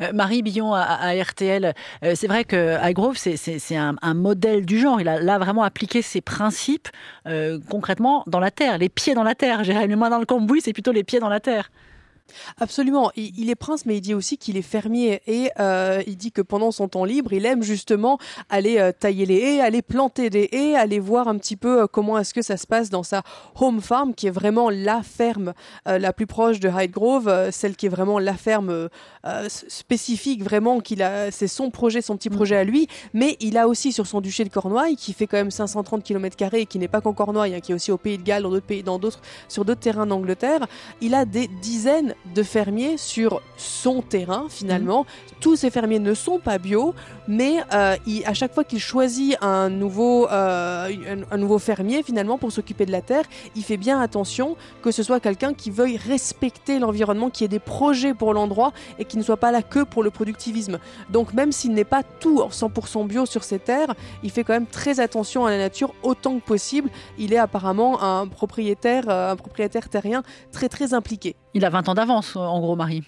Euh, 0.00 0.12
Marie 0.14 0.42
Billon 0.42 0.72
à, 0.72 1.12
RTL, 1.12 1.74
euh, 2.02 2.12
c'est 2.14 2.28
vrai 2.28 2.44
que 2.44 2.76
Highgrove, 2.76 3.16
c'est 3.16 3.76
un, 3.76 3.96
un, 4.00 4.14
modèle 4.14 4.64
du 4.64 4.78
genre. 4.78 5.00
Il 5.00 5.08
a 5.08 5.20
là 5.20 5.38
vraiment 5.38 5.64
appliqué 5.64 6.00
ses 6.00 6.20
principes 6.20 6.88
concrètement 7.68 8.22
dans 8.28 8.40
la 8.40 8.50
terre, 8.50 8.78
les 8.78 8.88
pieds 8.88 9.14
dans 9.14 9.24
la 9.24 9.34
terre. 9.34 9.64
J'irais 9.64 9.88
moins 9.88 10.10
dans 10.10 10.20
le 10.20 10.26
cambouis, 10.26 10.60
c'est 10.60 10.72
plutôt 10.72 10.92
les 10.92 11.04
pieds 11.04 11.18
dans 11.18 11.28
la 11.28 11.40
terre. 11.40 11.70
Absolument. 12.58 13.10
Il, 13.16 13.50
est 13.50 13.54
prince, 13.54 13.86
mais 13.86 13.96
il 13.96 14.00
dit 14.00 14.14
aussi 14.14 14.38
qu'il 14.38 14.56
est 14.56 14.62
fermier. 14.62 15.22
Et 15.26 15.50
euh, 15.60 16.02
il 16.06 16.16
dit 16.16 16.32
que 16.32 16.42
pendant 16.42 16.70
son 16.70 16.88
temps 16.88 17.04
libre, 17.04 17.32
il 17.32 17.46
aime 17.46 17.62
justement 17.62 18.18
aller 18.50 18.78
euh, 18.78 18.92
tailler 18.92 19.26
les 19.26 19.38
haies, 19.38 19.60
aller 19.60 19.82
planter 19.82 20.30
des 20.30 20.48
haies, 20.52 20.74
aller 20.74 20.98
voir 20.98 21.28
un 21.28 21.38
petit 21.38 21.56
peu 21.56 21.82
euh, 21.82 21.86
comment 21.86 22.18
est-ce 22.18 22.34
que 22.34 22.42
ça 22.42 22.56
se 22.56 22.66
passe 22.66 22.90
dans 22.90 23.02
sa 23.02 23.22
home 23.58 23.80
farm, 23.80 24.14
qui 24.14 24.26
est 24.26 24.30
vraiment 24.30 24.70
la 24.70 25.02
ferme 25.02 25.54
la 25.86 26.12
plus 26.12 26.26
proche 26.26 26.60
de 26.60 26.68
Hyde 26.68 26.90
Grove, 26.90 27.50
celle 27.50 27.76
qui 27.76 27.86
est 27.86 27.90
vraiment 27.90 28.18
la 28.18 28.34
ferme 28.34 28.88
spécifique, 29.48 30.42
vraiment, 30.42 30.80
qu'il 30.80 31.02
a, 31.02 31.30
c'est 31.30 31.48
son 31.48 31.70
projet, 31.70 32.02
son 32.02 32.16
petit 32.16 32.30
projet 32.30 32.56
à 32.56 32.64
lui. 32.64 32.88
Mais 33.14 33.36
il 33.40 33.56
a 33.56 33.68
aussi 33.68 33.92
sur 33.92 34.06
son 34.06 34.20
duché 34.20 34.44
de 34.44 34.48
Cornouailles, 34.48 34.96
qui 34.96 35.12
fait 35.12 35.26
quand 35.26 35.36
même 35.36 35.50
530 35.50 36.02
km 36.02 36.36
et 36.54 36.66
qui 36.66 36.78
n'est 36.78 36.88
pas 36.88 37.00
qu'en 37.00 37.12
Cornouailles, 37.12 37.54
hein, 37.54 37.60
qui 37.60 37.72
est 37.72 37.74
aussi 37.74 37.90
au 37.90 37.98
Pays 37.98 38.18
de 38.18 38.22
Galles, 38.22 38.42
dans 38.42 38.50
d'autres 38.50 38.66
pays, 38.66 38.82
dans 38.82 38.98
d'autres, 38.98 39.20
sur 39.48 39.64
d'autres 39.64 39.80
terrains 39.80 40.06
d'Angleterre, 40.06 40.66
il 41.00 41.14
a 41.14 41.24
des 41.24 41.48
dizaines 41.48 42.14
de 42.34 42.42
fermiers 42.42 42.96
sur 42.96 43.42
son 43.56 44.02
terrain 44.02 44.46
finalement. 44.48 45.00
Mhm. 45.00 45.36
Tous 45.40 45.56
ces 45.56 45.70
fermiers 45.70 45.98
ne 45.98 46.14
sont 46.14 46.38
pas 46.38 46.58
bio, 46.58 46.94
mais 47.28 47.58
euh, 47.72 47.96
à 48.24 48.34
chaque 48.34 48.54
fois 48.54 48.64
qu'il 48.64 48.80
choisit 48.80 49.36
un 49.42 49.68
nouveau, 49.68 50.28
euh, 50.28 50.88
un, 51.30 51.36
nouveau 51.36 51.58
fermier 51.58 52.02
finalement 52.02 52.38
pour 52.38 52.52
s'occuper 52.52 52.86
de 52.86 52.92
la 52.92 53.02
terre, 53.02 53.24
il 53.54 53.62
fait 53.62 53.76
bien 53.76 54.00
attention 54.00 54.56
que 54.82 54.90
ce 54.90 55.02
soit 55.02 55.20
quelqu'un 55.20 55.54
qui 55.54 55.70
veuille 55.70 55.96
respecter 55.96 56.78
l'environnement, 56.78 57.30
qui 57.30 57.44
ait 57.44 57.48
des 57.48 57.58
projets 57.58 58.14
pour 58.14 58.34
l'endroit 58.34 58.72
et 58.98 59.04
qui 59.04 59.16
ne 59.18 59.22
soit 59.22 59.36
pas 59.36 59.52
là 59.52 59.62
que 59.62 59.82
pour 59.82 60.02
le 60.02 60.10
productivisme. 60.10 60.78
Donc 61.10 61.32
même 61.32 61.52
s'il 61.52 61.72
n'est 61.72 61.84
pas 61.84 62.02
tout 62.02 62.40
100% 62.40 63.06
bio 63.06 63.26
sur 63.26 63.44
ses 63.44 63.58
terres, 63.58 63.94
il 64.22 64.30
fait 64.30 64.44
quand 64.44 64.54
même 64.54 64.66
très 64.66 65.00
attention 65.00 65.46
à 65.46 65.50
la 65.50 65.58
nature 65.58 65.94
autant 66.02 66.38
que 66.38 66.44
possible. 66.44 66.90
Il 67.18 67.32
est 67.32 67.38
apparemment 67.38 68.02
un 68.02 68.26
propriétaire, 68.26 69.04
euh, 69.08 69.32
un 69.32 69.36
propriétaire 69.36 69.88
terrien 69.88 70.22
très 70.52 70.68
très 70.68 70.94
impliqué. 70.94 71.36
Il 71.56 71.64
a 71.64 71.70
20 71.70 71.88
ans 71.88 71.94
d'avance, 71.94 72.36
en 72.36 72.60
gros, 72.60 72.76
Marie. 72.76 73.02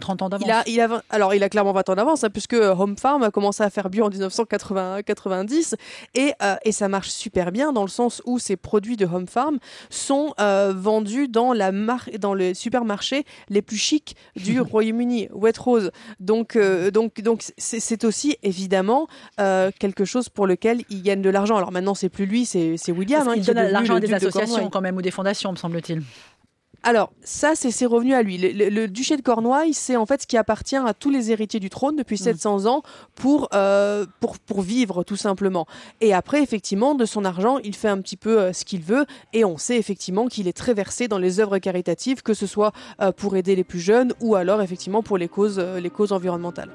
30 0.00 0.22
ans 0.22 0.28
d'avance. 0.30 0.48
Il 0.48 0.50
a, 0.50 0.62
il 0.66 0.80
a, 0.80 1.02
alors, 1.10 1.34
il 1.34 1.42
a 1.42 1.50
clairement 1.50 1.72
20 1.72 1.90
ans 1.90 1.94
d'avance, 1.94 2.24
hein, 2.24 2.30
puisque 2.30 2.54
Home 2.54 2.96
Farm 2.96 3.22
a 3.22 3.30
commencé 3.30 3.62
à 3.62 3.68
faire 3.68 3.90
bio 3.90 4.06
en 4.06 4.08
1990 4.08 5.76
et, 6.14 6.32
euh, 6.42 6.56
et 6.64 6.72
ça 6.72 6.88
marche 6.88 7.10
super 7.10 7.52
bien 7.52 7.74
dans 7.74 7.82
le 7.82 7.88
sens 7.88 8.22
où 8.24 8.38
ces 8.38 8.56
produits 8.56 8.96
de 8.96 9.04
Home 9.04 9.26
Farm 9.28 9.58
sont 9.90 10.32
euh, 10.40 10.72
vendus 10.74 11.28
dans, 11.28 11.52
la 11.52 11.70
mar 11.70 12.08
dans 12.18 12.32
les 12.32 12.54
supermarchés 12.54 13.26
les 13.50 13.60
plus 13.60 13.76
chics 13.76 14.16
du 14.36 14.60
Royaume-Uni, 14.60 15.28
Waitrose. 15.32 15.90
Donc, 16.18 16.56
euh, 16.56 16.90
donc, 16.90 17.20
donc 17.20 17.44
c'est 17.58 18.04
aussi 18.04 18.38
évidemment 18.42 19.08
quelque 19.36 20.06
chose 20.06 20.30
pour 20.30 20.46
lequel 20.46 20.84
il 20.88 21.02
gagne 21.02 21.20
de 21.20 21.28
l'argent. 21.28 21.58
Alors 21.58 21.70
maintenant, 21.70 21.94
c'est 21.94 22.08
plus 22.08 22.24
lui, 22.24 22.46
c'est 22.46 22.92
William. 22.92 23.28
Hein, 23.28 23.34
il 23.36 23.44
donne 23.44 23.60
l'argent 23.68 23.96
à 23.96 24.00
des 24.00 24.14
associations 24.14 24.70
quand 24.70 24.80
même 24.80 24.96
ou 24.96 25.02
des 25.02 25.10
fondations, 25.10 25.52
me 25.52 25.56
semble-t-il. 25.56 26.02
Alors, 26.82 27.12
ça, 27.22 27.52
c'est 27.54 27.70
ses 27.70 27.84
revenus 27.84 28.14
à 28.14 28.22
lui. 28.22 28.38
Le, 28.38 28.86
duché 28.86 29.16
de 29.18 29.22
Cornouailles, 29.22 29.74
c'est 29.74 29.96
en 29.96 30.06
fait 30.06 30.22
ce 30.22 30.26
qui 30.26 30.38
appartient 30.38 30.76
à 30.76 30.94
tous 30.94 31.10
les 31.10 31.30
héritiers 31.30 31.60
du 31.60 31.68
trône 31.68 31.94
depuis 31.94 32.16
700 32.16 32.60
mm. 32.60 32.66
ans 32.66 32.82
pour, 33.14 33.50
euh, 33.52 34.06
pour, 34.20 34.38
pour 34.38 34.62
vivre, 34.62 35.04
tout 35.04 35.16
simplement. 35.16 35.66
Et 36.00 36.14
après, 36.14 36.42
effectivement, 36.42 36.94
de 36.94 37.04
son 37.04 37.26
argent, 37.26 37.58
il 37.58 37.76
fait 37.76 37.88
un 37.88 38.00
petit 38.00 38.16
peu 38.16 38.40
euh, 38.40 38.52
ce 38.54 38.64
qu'il 38.64 38.80
veut. 38.80 39.04
Et 39.34 39.44
on 39.44 39.58
sait 39.58 39.76
effectivement 39.76 40.26
qu'il 40.26 40.48
est 40.48 40.56
très 40.56 40.72
versé 40.72 41.06
dans 41.06 41.18
les 41.18 41.38
œuvres 41.38 41.58
caritatives, 41.58 42.22
que 42.22 42.32
ce 42.32 42.46
soit 42.46 42.72
euh, 43.02 43.12
pour 43.12 43.36
aider 43.36 43.54
les 43.54 43.64
plus 43.64 43.80
jeunes 43.80 44.14
ou 44.20 44.34
alors, 44.34 44.62
effectivement, 44.62 45.02
pour 45.02 45.18
les 45.18 45.28
causes, 45.28 45.58
les 45.58 45.90
causes 45.90 46.12
environnementales. 46.12 46.70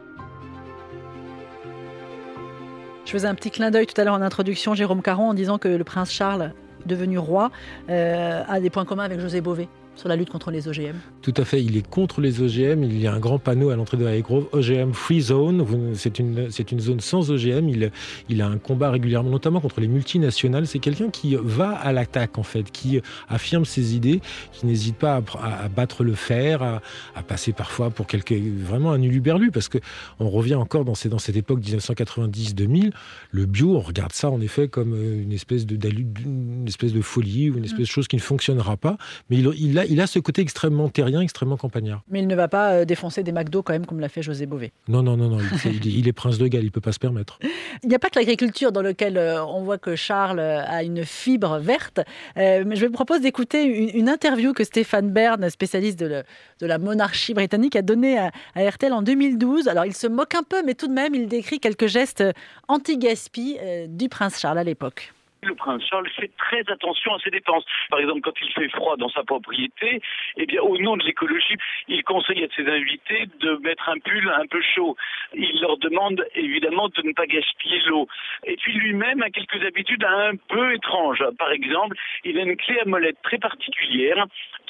Je 3.05 3.11
faisais 3.11 3.27
un 3.27 3.35
petit 3.35 3.49
clin 3.49 3.71
d'œil 3.71 3.87
tout 3.87 3.99
à 3.99 4.03
l'heure 4.03 4.15
en 4.15 4.21
introduction, 4.21 4.75
Jérôme 4.75 5.01
Caron, 5.01 5.29
en 5.29 5.33
disant 5.33 5.57
que 5.57 5.67
le 5.67 5.83
prince 5.83 6.11
Charles, 6.11 6.53
devenu 6.85 7.17
roi, 7.17 7.49
a 7.87 8.59
des 8.59 8.69
points 8.69 8.85
communs 8.85 9.03
avec 9.03 9.19
José 9.19 9.41
Bové 9.41 9.67
sur 9.95 10.09
la 10.09 10.15
lutte 10.15 10.29
contre 10.29 10.51
les 10.51 10.67
OGM 10.67 10.95
Tout 11.21 11.33
à 11.37 11.45
fait, 11.45 11.63
il 11.63 11.77
est 11.77 11.87
contre 11.87 12.21
les 12.21 12.41
OGM. 12.41 12.83
Il 12.83 12.99
y 12.99 13.07
a 13.07 13.13
un 13.13 13.19
grand 13.19 13.39
panneau 13.39 13.69
à 13.69 13.75
l'entrée 13.75 13.97
de 13.97 14.03
la 14.03 14.19
Grove, 14.19 14.47
OGM 14.51 14.93
Free 14.93 15.21
Zone. 15.21 15.65
C'est 15.95 16.19
une, 16.19 16.51
c'est 16.51 16.71
une 16.71 16.79
zone 16.79 16.99
sans 16.99 17.31
OGM. 17.31 17.69
Il, 17.69 17.91
il 18.29 18.41
a 18.41 18.47
un 18.47 18.57
combat 18.57 18.91
régulièrement, 18.91 19.29
notamment 19.29 19.61
contre 19.61 19.79
les 19.79 19.87
multinationales. 19.87 20.67
C'est 20.67 20.79
quelqu'un 20.79 21.09
qui 21.09 21.35
va 21.41 21.71
à 21.71 21.93
l'attaque, 21.93 22.37
en 22.37 22.43
fait, 22.43 22.71
qui 22.71 22.99
affirme 23.29 23.65
ses 23.65 23.95
idées, 23.95 24.21
qui 24.51 24.65
n'hésite 24.65 24.97
pas 24.97 25.21
à, 25.41 25.67
battre 25.69 26.03
le 26.03 26.13
fer, 26.13 26.61
à, 26.61 26.81
passer 27.23 27.53
parfois 27.53 27.89
pour 27.89 28.07
quelque, 28.07 28.35
vraiment 28.35 28.91
un 28.91 29.01
uluberlu, 29.01 29.51
parce 29.51 29.69
que 29.69 29.77
on 30.19 30.29
revient 30.29 30.55
encore 30.55 30.85
dans, 30.85 30.95
ces, 30.95 31.09
dans 31.09 31.19
cette 31.19 31.37
époque 31.37 31.61
1990-2000. 31.61 32.91
Le 33.31 33.45
bio, 33.45 33.77
on 33.77 33.81
regarde 33.81 34.11
ça 34.11 34.29
en 34.29 34.41
effet 34.41 34.67
comme 34.67 34.93
une 34.93 35.31
espèce 35.31 35.65
de, 35.65 35.75
une 35.87 36.67
espèce 36.67 36.93
de 36.93 37.01
folie 37.01 37.49
ou 37.49 37.57
une 37.57 37.65
espèce 37.65 37.81
de 37.81 37.85
chose 37.85 38.07
qui 38.07 38.17
ne 38.17 38.21
fonctionnera 38.21 38.77
pas. 38.77 38.97
Mais 39.29 39.37
il, 39.37 39.49
il 39.57 39.79
a 39.79 39.84
il 39.89 40.01
a 40.01 40.07
ce 40.07 40.19
côté 40.19 40.41
extrêmement 40.41 40.89
terrien, 40.89 41.21
extrêmement 41.21 41.57
campagnard. 41.57 42.01
Mais 42.09 42.19
il 42.19 42.27
ne 42.27 42.35
va 42.35 42.47
pas 42.47 42.71
euh, 42.71 42.85
défoncer 42.85 43.23
des 43.23 43.31
McDo 43.31 43.63
quand 43.63 43.73
même, 43.73 43.85
comme 43.85 43.99
l'a 43.99 44.09
fait 44.09 44.21
José 44.21 44.45
Bové. 44.45 44.71
Non, 44.87 45.03
non, 45.03 45.17
non, 45.17 45.29
non. 45.29 45.37
Il, 45.83 46.07
est 46.07 46.13
prince 46.13 46.37
de 46.37 46.47
Galles, 46.47 46.63
il 46.63 46.67
ne 46.67 46.71
peut 46.71 46.81
pas 46.81 46.91
se 46.91 46.99
permettre. 46.99 47.39
Il 47.83 47.89
n'y 47.89 47.95
a 47.95 47.99
pas 47.99 48.09
que 48.09 48.17
l'agriculture 48.17 48.71
dans 48.71 48.81
laquelle 48.81 49.17
euh, 49.17 49.43
on 49.43 49.61
voit 49.63 49.77
que 49.77 49.95
Charles 49.95 50.39
euh, 50.39 50.63
a 50.65 50.83
une 50.83 51.03
fibre 51.03 51.59
verte. 51.59 51.99
mais 52.35 52.75
je 52.75 52.85
vous 52.85 52.91
propose 52.91 53.21
d'écouter 53.21 53.63
une, 53.95 54.09
interview 54.09 54.53
que 54.53 54.63
Stéphane 54.63 55.09
Bern, 55.09 55.49
spécialiste 55.49 55.99
de, 55.99 56.23
la 56.61 56.77
monarchie 56.77 57.33
britannique, 57.33 57.75
a 57.75 57.81
donnée 57.81 58.17
à, 58.17 58.31
RTL 58.55 58.93
en 58.93 59.01
2012. 59.01 59.67
Alors 59.67 59.85
il 59.85 59.93
se 59.93 60.07
moque 60.07 60.35
un 60.35 60.43
peu, 60.43 60.63
mais 60.63 60.73
tout 60.73 60.87
de 60.87 60.93
même, 60.93 61.13
il 61.15 61.27
décrit 61.27 61.59
quelques 61.59 61.87
gestes 61.87 62.23
anti-gaspi 62.67 63.57
du 63.89 64.09
prince 64.09 64.39
Charles 64.39 64.59
à 64.59 64.63
l'époque 64.63 65.14
prince 65.55 65.83
Charles 65.89 66.09
fait 66.09 66.31
très 66.37 66.63
attention 66.71 67.13
à 67.13 67.19
ses 67.19 67.31
dépenses. 67.31 67.65
Par 67.89 67.99
exemple, 67.99 68.21
quand 68.21 68.39
il 68.41 68.51
fait 68.51 68.69
froid 68.69 68.97
dans 68.97 69.09
sa 69.09 69.23
propriété, 69.23 70.01
eh 70.37 70.45
bien, 70.45 70.61
au 70.61 70.77
nom 70.77 70.97
de 70.97 71.03
l'écologie, 71.03 71.57
il 71.87 72.03
conseille 72.03 72.43
à 72.43 72.47
ses 72.55 72.67
invités 72.67 73.25
de 73.39 73.55
mettre 73.63 73.89
un 73.89 73.99
pull 73.99 74.29
un 74.29 74.45
peu 74.47 74.61
chaud. 74.61 74.95
Il 75.33 75.59
leur 75.61 75.77
demande 75.77 76.23
évidemment 76.35 76.89
de 76.89 77.01
ne 77.01 77.13
pas 77.13 77.25
gaspiller 77.25 77.79
l'eau. 77.87 78.07
Et 78.45 78.55
puis 78.57 78.73
lui-même 78.73 79.21
a 79.21 79.29
quelques 79.29 79.63
habitudes 79.63 80.03
un 80.03 80.35
peu 80.49 80.73
étranges. 80.73 81.23
Par 81.37 81.51
exemple, 81.51 81.95
il 82.23 82.37
a 82.37 82.43
une 82.43 82.57
clé 82.57 82.79
à 82.79 82.85
molette 82.85 83.21
très 83.23 83.37
particulière 83.37 84.25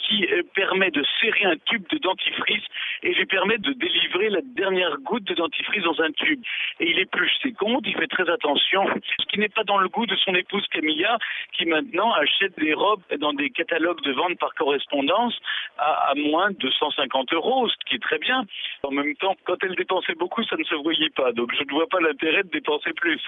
qui 0.08 0.26
euh, 0.32 0.44
permet 0.54 0.92
de 0.92 1.04
serrer 1.20 1.46
un 1.46 1.56
tube 1.66 1.84
de 1.90 1.98
dentifrice 1.98 2.64
et 3.04 3.14
lui 3.14 3.26
permet 3.26 3.58
de 3.58 3.74
délivrer 3.74 4.30
la 4.30 4.42
dernière 4.42 4.98
goutte 5.00 5.24
de 5.24 5.34
dentifrice 5.34 5.84
dans 5.84 6.00
un 6.02 6.12
tube. 6.12 6.42
Et 6.80 6.92
il 6.92 7.00
épluche 7.00 7.32
ses 7.42 7.54
comptes, 7.54 7.86
il 7.86 7.96
fait 7.96 8.08
très 8.08 8.30
attention, 8.30 8.86
ce 9.20 9.26
qui 9.26 9.40
n'est 9.40 9.50
pas 9.50 9.64
dans 9.64 9.78
le 9.78 9.90
goût 9.90 10.06
de 10.06 10.16
son 10.16 10.36
épouse 10.36 10.66
Camilla, 10.76 11.18
qui 11.58 11.66
maintenant 11.66 12.12
achète 12.14 12.58
des 12.60 12.74
robes 12.74 13.02
dans 13.20 13.34
des 13.34 13.50
catalogues 13.50 14.02
de 14.04 14.12
vente 14.12 14.38
par 14.40 14.54
correspondance 14.56 15.34
à, 15.78 16.14
moins 16.16 16.52
de 16.52 16.70
150 16.70 17.34
euros, 17.34 17.68
ce 17.70 17.76
qui 17.88 17.96
est 17.96 18.02
très 18.02 18.20
bien. 18.20 18.44
En 18.84 18.92
même 18.92 19.16
temps, 19.16 19.36
quand 19.46 19.56
elle 19.64 19.76
dépensait 19.76 20.16
beaucoup, 20.16 20.44
ça 20.44 20.56
ne 20.58 20.64
se 20.64 20.76
voyait 20.76 21.10
pas. 21.10 21.32
Donc 21.32 21.52
je 21.58 21.64
ne 21.64 21.72
vois 21.72 21.88
pas 21.88 22.00
l'intérêt 22.00 22.44
de 22.44 22.50
dépenser 22.50 22.92
plus. 22.94 23.22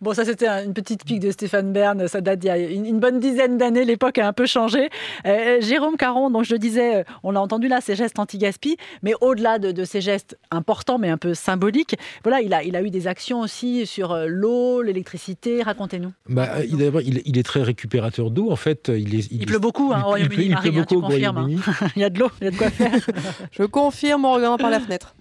Bon, 0.00 0.12
ça 0.12 0.24
c'était 0.24 0.48
une 0.48 0.74
petite 0.74 1.04
pique 1.04 1.20
de 1.20 1.30
Stéphane 1.30 1.72
Bern. 1.72 2.06
Ça 2.08 2.20
date 2.20 2.40
d'il 2.40 2.48
y 2.48 2.50
a 2.50 2.58
une, 2.58 3.00
bonne 3.00 3.20
dizaine 3.20 3.58
d'années. 3.58 3.84
L'époque 3.84 4.18
a 4.18 4.26
un 4.26 4.32
peu 4.32 4.46
changé. 4.46 4.88
Euh, 5.26 5.60
Jérôme 5.60 5.96
Caron, 5.96 6.30
donc 6.30 6.44
je 6.44 6.52
le 6.52 6.58
disais, 6.58 6.96
euh, 6.96 7.04
on 7.22 7.32
l'a 7.32 7.40
entendu 7.40 7.68
là, 7.68 7.80
ces 7.80 7.96
gestes 7.96 8.18
anti-gaspi. 8.18 8.76
Mais 9.02 9.12
au-delà 9.20 9.58
de, 9.58 9.84
ces 9.84 10.00
gestes 10.00 10.38
importants, 10.50 10.98
mais 10.98 11.10
un 11.10 11.18
peu 11.18 11.34
symboliques, 11.34 11.96
voilà, 12.22 12.40
il 12.40 12.52
a, 12.54 12.62
il 12.62 12.76
a 12.76 12.82
eu 12.82 12.90
des 12.90 13.06
actions 13.06 13.40
aussi 13.40 13.86
sur 13.86 14.12
euh, 14.12 14.26
l'eau, 14.28 14.82
l'électricité. 14.82 15.62
Racontez-nous. 15.62 16.12
Bah, 16.28 16.64
il, 16.64 16.82
il, 17.00 17.38
est 17.38 17.42
très 17.42 17.62
récupérateur 17.62 18.30
d'eau. 18.30 18.50
En 18.50 18.56
fait, 18.56 18.90
il, 18.94 19.14
est, 19.14 19.28
il, 19.30 19.46
pleut 19.46 19.58
beaucoup 19.58 19.92
hein, 19.94 20.02
au 20.04 20.08
Royaume-Uni. 20.08 20.44
Il, 20.46 20.56
pleut 20.56 20.70
hein, 20.70 20.72
beaucoup 20.80 20.96
au 20.96 21.06
Royaume-Uni. 21.06 21.58
il 21.96 22.02
y 22.02 22.04
a 22.04 22.10
de 22.10 22.18
l'eau, 22.18 22.30
il 22.40 22.44
y 22.44 22.48
a 22.48 22.50
de 22.50 22.56
quoi 22.56 22.70
faire. 22.70 22.92
Je 23.52 23.62
confirme 23.62 24.24
en 24.24 24.32
regardant 24.34 24.58
par 24.58 24.70
la 24.70 24.80
fenêtre. 24.80 25.14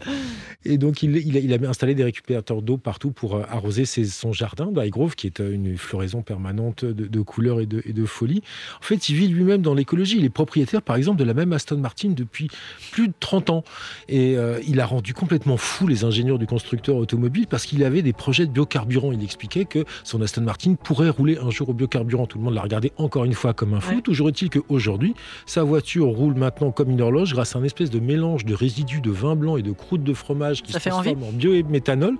Et 0.65 0.77
donc, 0.77 1.03
il, 1.03 1.17
il, 1.17 1.53
a, 1.53 1.69
installé 1.69 1.95
des 1.95 2.03
récupérateurs 2.03 2.61
d'eau 2.61 2.77
partout 2.77 3.11
pour 3.11 3.35
euh, 3.35 3.43
arroser 3.49 3.85
son 3.85 4.33
jardin 4.33 4.71
d'Highgrove, 4.71 5.15
qui 5.15 5.27
est 5.27 5.39
euh, 5.39 5.53
une 5.53 5.77
floraison 5.77 6.21
permanente 6.21 6.85
de, 6.85 7.21
couleurs 7.21 7.59
et 7.61 7.65
de, 7.65 7.81
et 7.85 7.93
de, 7.93 8.05
folie. 8.05 8.41
En 8.79 8.83
fait, 8.83 9.09
il 9.09 9.15
vit 9.15 9.27
lui-même 9.27 9.61
dans 9.61 9.73
l'écologie. 9.73 10.17
Il 10.17 10.25
est 10.25 10.29
propriétaire, 10.29 10.81
par 10.81 10.95
exemple, 10.95 11.19
de 11.19 11.23
la 11.23 11.33
même 11.33 11.53
Aston 11.53 11.77
Martin 11.77 12.09
depuis 12.09 12.49
plus 12.91 13.07
de 13.07 13.13
30 13.19 13.49
ans. 13.49 13.63
Et 14.07 14.37
euh, 14.37 14.59
il 14.67 14.79
a 14.79 14.85
rendu 14.85 15.13
complètement 15.13 15.57
fou 15.57 15.87
les 15.87 16.03
ingénieurs 16.03 16.39
du 16.39 16.47
constructeur 16.47 16.95
automobile 16.95 17.47
parce 17.47 17.65
qu'il 17.65 17.83
avait 17.83 18.01
des 18.01 18.13
projets 18.13 18.45
de 18.45 18.51
biocarburant. 18.51 19.11
Il 19.11 19.23
expliquait 19.23 19.65
que 19.65 19.85
son 20.03 20.21
Aston 20.21 20.41
Martin 20.41 20.75
pourrait 20.75 21.09
rouler 21.09 21.37
un 21.37 21.49
jour 21.49 21.60
au 21.69 21.73
biocarburant. 21.73 22.25
Tout 22.25 22.37
le 22.37 22.43
monde 22.43 22.53
l'a 22.53 22.61
regardé 22.61 22.91
encore 22.97 23.25
une 23.25 23.33
fois 23.33 23.53
comme 23.53 23.73
un 23.73 23.79
fou. 23.79 24.01
Toujours 24.01 24.29
est-il 24.29 24.49
qu'aujourd'hui, 24.49 25.13
sa 25.45 25.63
voiture 25.63 26.07
roule 26.07 26.35
maintenant 26.35 26.71
comme 26.71 26.89
une 26.89 27.01
horloge 27.01 27.33
grâce 27.33 27.55
à 27.55 27.59
un 27.59 27.63
espèce 27.63 27.89
de 27.89 27.99
mélange 27.99 28.45
de 28.45 28.53
résidus 28.53 29.01
de 29.01 29.11
vin 29.11 29.35
blanc 29.35 29.57
et 29.57 29.61
de 29.61 29.71
croûte 29.71 30.03
de 30.03 30.13
fromage 30.13 30.63
qui 30.63 30.73
se 30.73 30.79
transforme 30.79 31.23
en 31.23 31.31
bio 31.31 31.53
et 31.53 31.63
méthanol. 31.63 32.17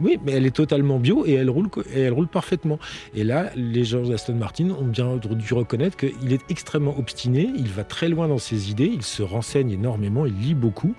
Oui, 0.00 0.18
mais 0.24 0.32
elle 0.32 0.46
est 0.46 0.54
totalement 0.54 0.98
bio 0.98 1.24
et 1.26 1.32
elle 1.32 1.50
roule, 1.50 1.68
et 1.94 2.00
elle 2.00 2.12
roule 2.12 2.28
parfaitement. 2.28 2.78
Et 3.14 3.24
là, 3.24 3.50
les 3.56 3.84
gens 3.84 4.02
d'Aston 4.02 4.34
Martin 4.34 4.70
ont 4.70 4.86
bien 4.86 5.16
dû 5.16 5.54
reconnaître 5.54 5.96
qu'il 5.96 6.32
est 6.32 6.42
extrêmement 6.48 6.98
obstiné, 6.98 7.50
il 7.56 7.68
va 7.68 7.84
très 7.84 8.08
loin 8.08 8.28
dans 8.28 8.38
ses 8.38 8.70
idées, 8.70 8.90
il 8.92 9.02
se 9.02 9.22
renseigne 9.22 9.70
énormément, 9.70 10.26
il 10.26 10.38
lit 10.38 10.54
beaucoup. 10.54 10.94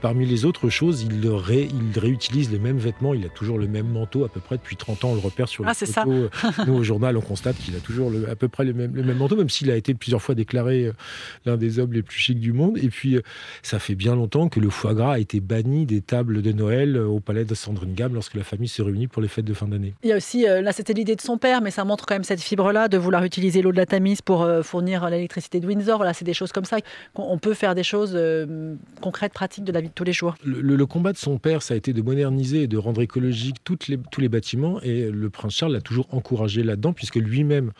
Parmi 0.00 0.26
les 0.26 0.44
autres 0.44 0.68
choses, 0.68 1.02
il, 1.02 1.24
il 1.24 1.98
réutilise 1.98 2.50
les 2.50 2.58
mêmes 2.58 2.78
vêtements, 2.78 3.14
il 3.14 3.24
a 3.24 3.28
toujours 3.28 3.58
le 3.58 3.68
même 3.68 3.88
manteau 3.88 4.24
à 4.24 4.28
peu 4.28 4.40
près 4.40 4.56
depuis 4.56 4.76
30 4.76 5.04
ans, 5.04 5.10
on 5.10 5.14
le 5.14 5.20
repère 5.20 5.48
sur 5.48 5.64
ah, 5.66 5.72
les 5.80 5.86
photos. 5.86 6.30
Nous, 6.66 6.74
au 6.74 6.82
journal, 6.82 7.16
on 7.16 7.20
constate 7.32 7.56
qu'il 7.56 7.74
a 7.74 7.78
toujours 7.78 8.12
à 8.30 8.36
peu 8.36 8.48
près 8.48 8.62
le 8.62 8.74
même, 8.74 8.94
le 8.94 9.02
même 9.02 9.16
manteau, 9.16 9.36
même 9.36 9.48
s'il 9.48 9.70
a 9.70 9.76
été 9.76 9.94
plusieurs 9.94 10.20
fois 10.20 10.34
déclaré 10.34 10.88
euh, 10.88 10.92
l'un 11.46 11.56
des 11.56 11.78
hommes 11.78 11.94
les 11.94 12.02
plus 12.02 12.18
chics 12.18 12.38
du 12.38 12.52
monde. 12.52 12.76
Et 12.76 12.88
puis, 12.88 13.16
euh, 13.16 13.22
ça 13.62 13.78
fait 13.78 13.94
bien 13.94 14.14
longtemps 14.14 14.50
que 14.50 14.60
le 14.60 14.68
foie 14.68 14.92
gras 14.92 15.14
a 15.14 15.18
été 15.18 15.40
banni 15.40 15.86
des 15.86 16.02
tables 16.02 16.42
de 16.42 16.52
Noël 16.52 16.94
euh, 16.94 17.06
au 17.06 17.20
palais 17.20 17.46
de 17.46 17.54
Sandringham 17.54 18.12
lorsque 18.12 18.34
la 18.34 18.44
famille 18.44 18.68
se 18.68 18.82
réunit 18.82 19.08
pour 19.08 19.22
les 19.22 19.28
fêtes 19.28 19.46
de 19.46 19.54
fin 19.54 19.66
d'année. 19.66 19.94
Il 20.02 20.10
y 20.10 20.12
a 20.12 20.16
aussi, 20.16 20.42
là 20.42 20.72
c'était 20.72 20.92
l'idée 20.92 21.16
de 21.16 21.22
son 21.22 21.38
père, 21.38 21.62
mais 21.62 21.70
ça 21.70 21.84
montre 21.84 22.04
quand 22.04 22.14
même 22.14 22.22
cette 22.22 22.42
fibre-là 22.42 22.88
de 22.88 22.98
vouloir 22.98 23.24
utiliser 23.24 23.62
l'eau 23.62 23.72
de 23.72 23.78
la 23.78 23.86
Tamise 23.86 24.20
pour 24.20 24.46
fournir 24.62 25.08
l'électricité 25.08 25.58
de 25.58 25.66
Windsor. 25.66 25.96
Voilà, 25.96 26.12
c'est 26.12 26.26
des 26.26 26.34
choses 26.34 26.52
comme 26.52 26.66
ça. 26.66 26.76
On 27.14 27.38
peut 27.38 27.54
faire 27.54 27.74
des 27.74 27.82
choses 27.82 28.18
concrètes, 29.00 29.32
pratiques 29.32 29.64
de 29.64 29.72
la 29.72 29.80
vie 29.80 29.88
de 29.88 29.94
tous 29.94 30.04
les 30.04 30.12
jours. 30.12 30.34
Le, 30.44 30.84
combat 30.84 31.12
de 31.12 31.18
son 31.18 31.38
père, 31.38 31.62
ça 31.62 31.74
a 31.74 31.76
été 31.78 31.94
de 31.94 32.02
moderniser 32.02 32.62
et 32.62 32.66
de 32.66 32.76
rendre 32.76 33.00
écologique 33.00 33.56
toutes 33.64 33.88
les, 33.88 33.98
tous 34.10 34.20
les 34.20 34.28
bâtiments. 34.28 34.80
Et 34.82 35.10
le 35.10 35.30
prince 35.30 35.54
Charles 35.54 35.72
l'a 35.72 35.80
toujours 35.80 36.08
encouragé 36.10 36.62
là-dedans, 36.62 36.92
puisque 36.92 37.16
lui-même 37.22 37.72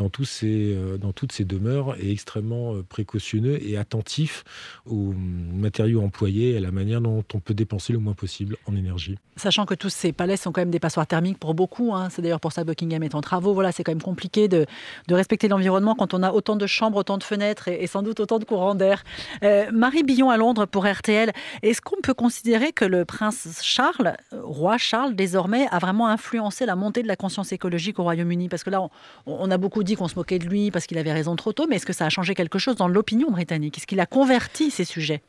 euh, 0.00 0.98
dans 0.98 1.12
toutes 1.12 1.32
ces 1.32 1.44
demeures 1.44 1.96
est 1.96 2.10
extrêmement 2.10 2.74
euh, 2.74 2.82
précautionneux 2.82 3.62
et 3.62 3.76
attentif 3.76 4.44
aux 4.86 5.12
matériaux 5.12 6.02
employés 6.02 6.52
et 6.52 6.56
à 6.56 6.60
la 6.60 6.70
manière 6.70 7.00
dont 7.00 7.24
on 7.34 7.40
peut 7.40 7.54
dépenser 7.54 7.92
le 7.92 7.98
moins 7.98 8.14
possible 8.14 8.56
en 8.66 8.76
énergie. 8.76 9.16
Sachant 9.36 9.66
que 9.66 9.74
tous 9.74 9.90
ces 9.90 10.12
palais 10.12 10.36
sont 10.36 10.52
quand 10.52 10.60
même 10.60 10.70
des 10.70 10.80
passoires 10.80 11.06
thermiques 11.06 11.38
pour 11.38 11.54
beaucoup, 11.54 11.94
hein. 11.94 12.08
c'est 12.10 12.22
d'ailleurs 12.22 12.40
pour 12.40 12.52
ça 12.52 12.62
que 12.62 12.68
Buckingham 12.68 13.02
est 13.02 13.14
en 13.14 13.20
travaux, 13.20 13.54
voilà, 13.54 13.72
c'est 13.72 13.84
quand 13.84 13.92
même 13.92 14.02
compliqué 14.02 14.48
de, 14.48 14.66
de 15.08 15.14
respecter 15.14 15.48
l'environnement 15.48 15.94
quand 15.94 16.14
on 16.14 16.22
a 16.22 16.32
autant 16.32 16.56
de 16.56 16.66
chambres, 16.66 16.98
autant 16.98 17.18
de 17.18 17.24
fenêtres 17.24 17.68
et, 17.68 17.86
sans 17.86 18.02
doute 18.02 18.20
autant 18.20 18.38
de 18.38 18.44
courants 18.44 18.74
d'air. 18.74 19.04
Euh, 19.42 19.70
Marie 19.72 20.02
Billon 20.02 20.30
à 20.30 20.36
Londres 20.36 20.66
pour 20.66 20.86
RTL, 20.86 21.32
est-ce 21.62 21.80
qu'on 21.80 22.00
peut 22.02 22.14
considérer 22.14 22.72
que 22.72 22.84
le 22.84 23.04
prince 23.04 23.60
Charles, 23.62 24.16
roi 24.32 24.78
Charles 24.78 25.14
désormais, 25.14 25.66
a 25.70 25.78
vraiment 25.78 26.08
influencé 26.08 26.66
la 26.66 26.76
montée 26.76 27.02
de 27.02 27.08
la 27.08 27.16
conscience 27.16 27.52
écologique 27.52 27.98
au 27.98 28.02
Royaume-Uni? 28.02 28.48
Parce 28.48 28.64
que 28.64 28.70
là, 28.70 28.82
on, 28.82 28.90
on 29.26 29.50
a 29.50 29.58
beaucoup 29.58 29.81
dit 29.82 29.96
qu'on 29.96 30.08
se 30.08 30.16
moquait 30.16 30.38
de 30.38 30.46
lui 30.46 30.70
parce 30.70 30.86
qu'il 30.86 30.98
avait 30.98 31.12
raison 31.12 31.36
trop 31.36 31.52
tôt, 31.52 31.66
mais 31.68 31.76
est-ce 31.76 31.86
que 31.86 31.92
ça 31.92 32.06
a 32.06 32.10
changé 32.10 32.34
quelque 32.34 32.58
chose 32.58 32.76
dans 32.76 32.88
l'opinion 32.88 33.30
britannique? 33.30 33.78
Est-ce 33.78 33.86
qu'il 33.86 34.00
a 34.00 34.06
converti 34.06 34.70
ces 34.70 34.84
sujets? 34.84 35.22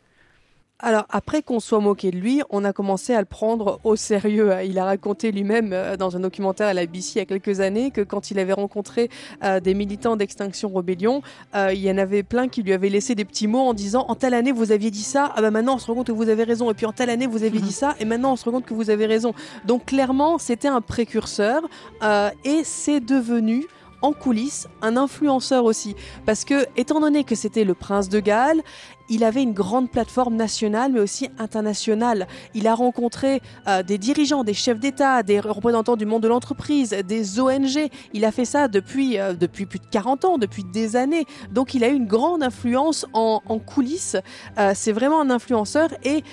Alors 0.86 1.05
après 1.10 1.41
qu'on 1.43 1.62
soit 1.62 1.79
moqué 1.79 2.12
de 2.12 2.17
lui, 2.17 2.41
on 2.50 2.65
a 2.65 2.74
commencé 2.74 3.13
à 3.13 3.19
le 3.19 3.25
prendre 3.25 3.79
au 3.86 3.95
sérieux. 3.95 4.51
Il 4.65 4.77
a 4.77 4.83
raconté 4.83 5.31
lui-même 5.31 5.72
euh, 5.72 5.95
dans 5.95 6.17
un 6.17 6.19
documentaire 6.19 6.67
à 6.67 6.74
la 6.74 6.86
BBC 6.86 7.13
il 7.15 7.17
y 7.19 7.22
a 7.22 7.25
quelques 7.25 7.62
années 7.62 7.89
que 7.89 8.01
quand 8.01 8.31
il 8.31 8.39
avait 8.39 8.51
rencontré 8.51 9.10
euh, 9.45 9.62
des 9.62 9.75
militants 9.75 10.17
d'Extinction 10.17 10.67
Rebellion, 10.67 11.22
euh, 11.55 11.72
il 11.74 11.79
y 11.79 11.89
en 11.89 11.98
avait 11.98 12.22
plein 12.22 12.50
qui 12.50 12.63
lui 12.63 12.74
avaient 12.74 12.89
laissé 12.89 13.15
des 13.15 13.24
petits 13.24 13.48
mots 13.48 13.62
en 13.62 13.74
disant 13.74 14.05
en 14.10 14.15
telle 14.15 14.33
année 14.33 14.51
vous 14.51 14.74
aviez 14.74 14.91
dit 14.91 15.03
ça, 15.03 15.31
ah 15.38 15.41
bah 15.41 15.51
maintenant 15.51 15.75
on 15.75 15.77
se 15.77 15.88
rend 15.88 15.95
compte 15.95 16.07
que 16.07 16.12
vous 16.12 16.27
avez 16.27 16.43
raison, 16.43 16.69
et 16.69 16.74
puis 16.74 16.86
en 16.86 16.91
telle 16.91 17.10
année 17.10 17.27
vous 17.27 17.43
avez 17.43 17.60
dit 17.62 17.72
ça, 17.72 17.95
et 18.01 18.05
maintenant 18.05 18.33
on 18.33 18.36
se 18.36 18.43
rend 18.43 18.51
compte 18.51 18.65
que 18.65 18.74
vous 18.74 18.89
avez 18.89 19.05
raison. 19.05 19.33
Donc 19.63 19.86
clairement 19.86 20.38
c'était 20.38 20.67
un 20.67 20.81
précurseur 20.81 21.62
et 22.43 22.63
c'est 22.65 23.00
devenu 23.00 23.65
en 24.03 24.13
coulisses 24.13 24.67
un 24.83 24.95
influenceur 24.98 25.65
aussi. 25.65 25.95
Parce 26.27 26.45
que, 26.45 26.67
étant 26.77 27.00
donné 27.00 27.24
que 27.24 27.33
c'était 27.33 27.63
le 27.63 27.74
prince 27.74 28.10
de 28.10 28.19
Galles, 28.19 28.62
il 29.10 29.24
avait 29.24 29.43
une 29.43 29.53
grande 29.53 29.89
plateforme 29.89 30.36
nationale 30.36 30.91
mais 30.91 31.00
aussi 31.00 31.29
internationale. 31.39 32.27
Il 32.53 32.67
a 32.67 32.75
rencontré 32.75 33.41
euh, 33.67 33.83
des 33.83 33.98
dirigeants, 33.98 34.43
des 34.43 34.53
chefs 34.53 34.79
d'État, 34.79 35.24
des 35.24 35.39
représentants 35.39 35.95
du 35.95 36.05
monde 36.05 36.24
de 36.24 36.27
l'entreprise, 36.27 36.91
des 37.05 37.39
ONG. 37.39 37.89
Il 38.13 38.25
a 38.25 38.31
fait 38.31 38.45
ça 38.45 38.67
depuis, 38.67 39.19
euh, 39.19 39.33
depuis 39.33 39.65
plus 39.65 39.79
de 39.79 39.86
40 39.91 40.25
ans, 40.25 40.38
depuis 40.38 40.63
des 40.63 40.95
années. 40.95 41.25
Donc 41.51 41.74
il 41.74 41.83
a 41.83 41.89
eu 41.89 41.95
une 41.95 42.07
grande 42.07 42.43
influence 42.43 43.05
en, 43.13 43.41
coulisses. 43.65 44.17
Euh, 44.57 44.72
c'est 44.75 44.91
vraiment 44.91 45.22
un 45.22 45.29
influenceur 45.29 45.89
et 46.03 46.24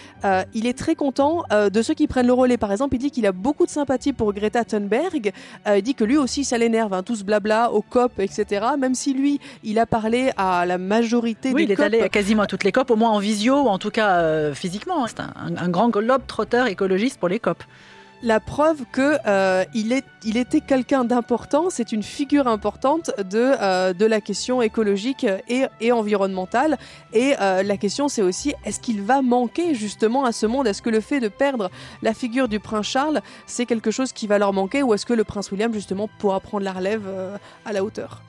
il 0.55 0.67
est 0.67 0.77
très 0.77 0.95
content 0.95 1.45
de 1.51 1.83
ceux 1.83 1.95
qui 1.95 2.07
prennent 2.07 2.27
le 2.27 2.33
relais. 2.33 2.57
Par 2.57 2.73
exemple, 2.73 2.95
il 2.97 2.99
dit 2.99 3.11
qu'il 3.11 3.27
a 3.27 3.33
beaucoup 3.33 3.67
de 3.67 3.71
sympathie 3.71 4.13
pour 4.13 4.33
Greta 4.33 4.65
Thunberg. 4.65 5.33
il 5.75 5.83
dit 5.83 5.95
que 5.95 6.05
lui 6.05 6.17
aussi 6.17 6.45
ça 6.45 6.59
l'énerve, 6.59 6.93
hein, 6.93 7.03
tout 7.03 7.17
ce 7.17 7.25
blabla 7.25 7.73
au 7.73 7.83
COP, 7.83 8.19
etc. 8.19 8.67
Même 8.79 8.95
si 8.95 9.15
lui, 9.15 9.41
il 9.63 9.79
a 9.79 9.87
parlé 9.87 10.31
à 10.37 10.67
la 10.67 10.79
majorité 10.79 11.53
oui, 11.53 11.67
des 11.67 11.73
il 11.75 11.81
est 11.81 11.83
allé 11.83 12.09
quasiment 12.09 12.43
à 12.43 12.47
toutes 12.47 12.60
les 12.65 12.73
COP, 12.73 12.91
au 12.91 12.97
moins 12.97 13.11
en 13.11 13.19
visio, 13.19 13.63
ou 13.63 13.69
en 13.69 13.79
tout 13.79 13.91
cas 13.91 14.19
euh, 14.19 14.55
physiquement. 14.55 15.07
C'est 15.07 15.21
un, 15.21 15.69
grand 15.69 15.89
globe 15.89 16.23
trotteur 16.27 16.67
écologiste 16.67 17.19
pour 17.19 17.29
les 17.29 17.41
COP 17.41 17.63
la 18.23 18.39
preuve 18.39 18.85
que 18.93 19.17
euh, 19.27 19.65
était 20.23 20.61
quelqu'un 20.61 21.05
d'important, 21.05 21.71
c'est 21.71 21.91
une 21.91 22.03
figure 22.03 22.49
importante 22.49 23.11
de, 23.17 23.55
euh, 23.59 23.95
de 23.95 24.05
la 24.05 24.21
question 24.21 24.61
écologique 24.61 25.27
et, 25.49 25.65
et 25.81 25.91
environnementale. 25.91 26.77
Et 27.15 27.33
la 27.39 27.77
question 27.79 28.09
c'est 28.09 28.21
aussi 28.21 28.53
est-ce 28.67 28.79
qu'il 28.79 29.01
va 29.01 29.23
manquer 29.23 29.75
justement 29.75 30.27
à 30.27 30.33
ce 30.33 30.45
monde? 30.45 30.67
Est-ce 30.67 30.83
que 30.83 30.91
le 30.91 31.01
fait 31.01 31.21
de 31.21 31.29
perdre 31.29 31.71
la 32.03 32.13
figure 32.13 32.47
du 32.47 32.61
prince 32.61 32.89
Charles, 32.89 33.23
c'est 33.47 33.65
quelque 33.65 33.91
chose 33.91 34.13
qui 34.13 34.27
va 34.27 34.39
leur 34.39 34.53
manquer? 34.53 34.83
Ou 34.83 34.93
est-ce 34.93 35.07
que 35.07 35.15
le 35.15 35.25
prince 35.25 35.51
William 35.51 35.73
justement 35.73 36.07
pourra 36.19 36.41
prendre 36.41 36.65
la 36.65 36.75
relève 36.75 37.09
à 37.65 37.73
la 37.73 37.83
hauteur? 37.83 38.21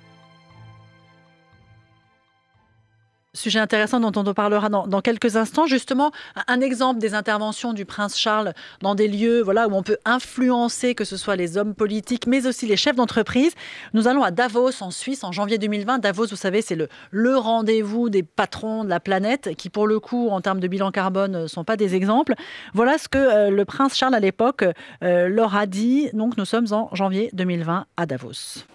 Sujet 3.34 3.60
intéressant 3.60 4.02
dont 4.02 4.12
on 4.20 4.34
parlera 4.34 4.68
dans, 4.68 4.88
dans, 4.88 5.00
quelques 5.00 5.38
instants. 5.38 5.66
Justement, 5.66 6.12
un 6.48 6.60
exemple 6.60 7.00
des 7.00 7.14
interventions 7.14 7.72
du 7.72 7.86
prince 7.86 8.20
Charles 8.20 8.54
dans 8.82 8.94
des 8.94 9.08
lieux 9.08 9.42
voilà, 9.42 9.70
où 9.70 9.74
on 9.74 9.84
peut 9.84 10.00
influencer, 10.04 10.96
que 10.96 11.06
ce 11.06 11.16
soit 11.16 11.38
les 11.38 11.58
hommes 11.58 11.74
politiques, 11.74 12.28
mais 12.28 12.46
aussi 12.46 12.66
les 12.66 12.76
chefs 12.76 12.98
d'entreprise. 12.98 13.54
Nous 13.94 14.10
allons 14.10 14.22
à 14.22 14.32
Davos, 14.32 14.84
en 14.84 14.92
Suisse, 14.92 15.24
en 15.24 15.32
janvier 15.32 15.58
2020. 15.58 16.00
Davos, 16.00 16.28
vous 16.28 16.36
savez, 16.36 16.62
c'est 16.62 16.76
le, 16.76 16.90
le 17.10 17.38
rendez-vous 17.38 18.10
des 18.10 18.22
patrons 18.22 18.84
de 18.84 18.90
la 18.90 19.00
planète, 19.00 19.56
qui 19.56 19.70
pour 19.70 19.88
le 19.88 20.02
coup, 20.02 20.28
en 20.28 20.42
termes 20.42 20.60
de 20.60 20.68
bilan 20.68 20.92
carbone, 20.92 21.44
ne 21.44 21.48
sont 21.48 21.64
pas 21.64 21.78
des 21.78 21.96
exemples. 21.96 22.34
Voilà 22.74 22.98
ce 22.98 23.08
que 23.08 23.18
euh, 23.18 23.50
le 23.50 23.64
prince 23.64 23.96
Charles, 23.96 24.16
à 24.16 24.20
l'époque, 24.20 24.66
euh, 25.06 25.30
leur 25.30 25.56
a 25.56 25.68
dit. 25.68 26.10
Donc, 26.12 26.36
nous 26.36 26.44
sommes 26.44 26.68
en 26.72 26.94
janvier 26.94 27.30
2020 27.32 27.86
à 27.96 28.06
Davos. 28.06 28.66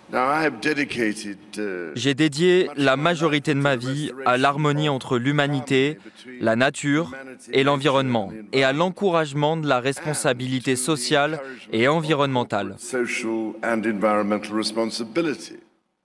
J'ai 1.94 2.14
dédié 2.14 2.70
la 2.76 2.96
majorité 2.96 3.54
de 3.54 3.58
ma 3.58 3.74
vie 3.74 4.12
à 4.24 4.36
l'harmonie 4.46 4.88
entre 4.88 5.18
l'humanité, 5.18 5.98
la 6.40 6.54
nature 6.54 7.06
et 7.52 7.64
l'environnement, 7.64 8.30
et 8.52 8.62
à 8.62 8.72
l'encouragement 8.72 9.56
de 9.56 9.66
la 9.66 9.80
responsabilité 9.80 10.76
sociale 10.76 11.40
et 11.72 11.88
environnementale. 11.88 12.76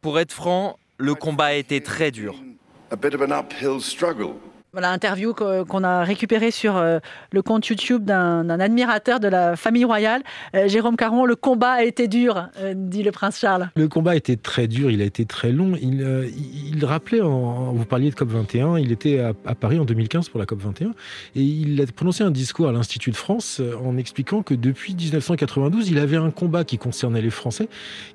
Pour 0.01 0.19
être 0.19 0.31
franc, 0.31 0.79
le 0.97 1.13
combat 1.13 1.45
a 1.45 1.53
été 1.53 1.81
très 1.81 2.09
dur. 2.09 2.33
Voilà, 4.73 4.91
interview 4.91 5.33
qu'on 5.33 5.83
a 5.83 6.05
récupéré 6.05 6.49
sur 6.49 6.77
euh, 6.77 6.99
le 7.33 7.41
compte 7.41 7.67
YouTube 7.67 8.05
d'un 8.05 8.49
admirateur 8.49 9.19
de 9.19 9.27
la 9.27 9.57
famille 9.57 9.83
royale. 9.83 10.23
Euh, 10.55 10.69
Jérôme 10.69 10.95
Caron, 10.95 11.25
le 11.25 11.35
combat 11.35 11.71
a 11.71 11.83
été 11.83 12.07
dur, 12.07 12.47
euh, 12.61 12.73
dit 12.73 13.03
le 13.03 13.11
prince 13.11 13.37
Charles. 13.37 13.69
Le 13.75 13.89
combat 13.89 14.11
a 14.11 14.15
été 14.15 14.37
très 14.37 14.69
dur, 14.69 14.89
il 14.89 15.01
a 15.01 15.03
été 15.03 15.25
très 15.25 15.51
long. 15.51 15.73
Il, 15.81 16.31
il 16.73 16.85
rappelait, 16.85 17.19
en, 17.19 17.73
vous 17.73 17.83
parliez 17.83 18.11
de 18.11 18.15
COP21, 18.15 18.81
il 18.81 18.93
était 18.93 19.19
à, 19.19 19.33
à, 19.45 19.55
Paris 19.55 19.77
en 19.77 19.83
2015 19.83 20.29
pour 20.29 20.39
la 20.39 20.45
COP21, 20.45 20.91
et 21.35 21.41
il 21.41 21.81
a 21.81 21.85
prononcé 21.87 22.23
un 22.23 22.31
discours 22.31 22.69
à 22.69 22.71
l'Institut 22.71 23.11
de 23.11 23.17
France 23.17 23.61
en 23.83 23.97
expliquant 23.97 24.41
que 24.41 24.53
depuis 24.53 24.95
1992, 24.95 25.89
il 25.89 25.99
avait 25.99 26.15
un 26.15 26.31
combat 26.31 26.63
qui 26.63 26.77
concernait 26.77 27.21
les 27.21 27.29
Français, 27.29 27.67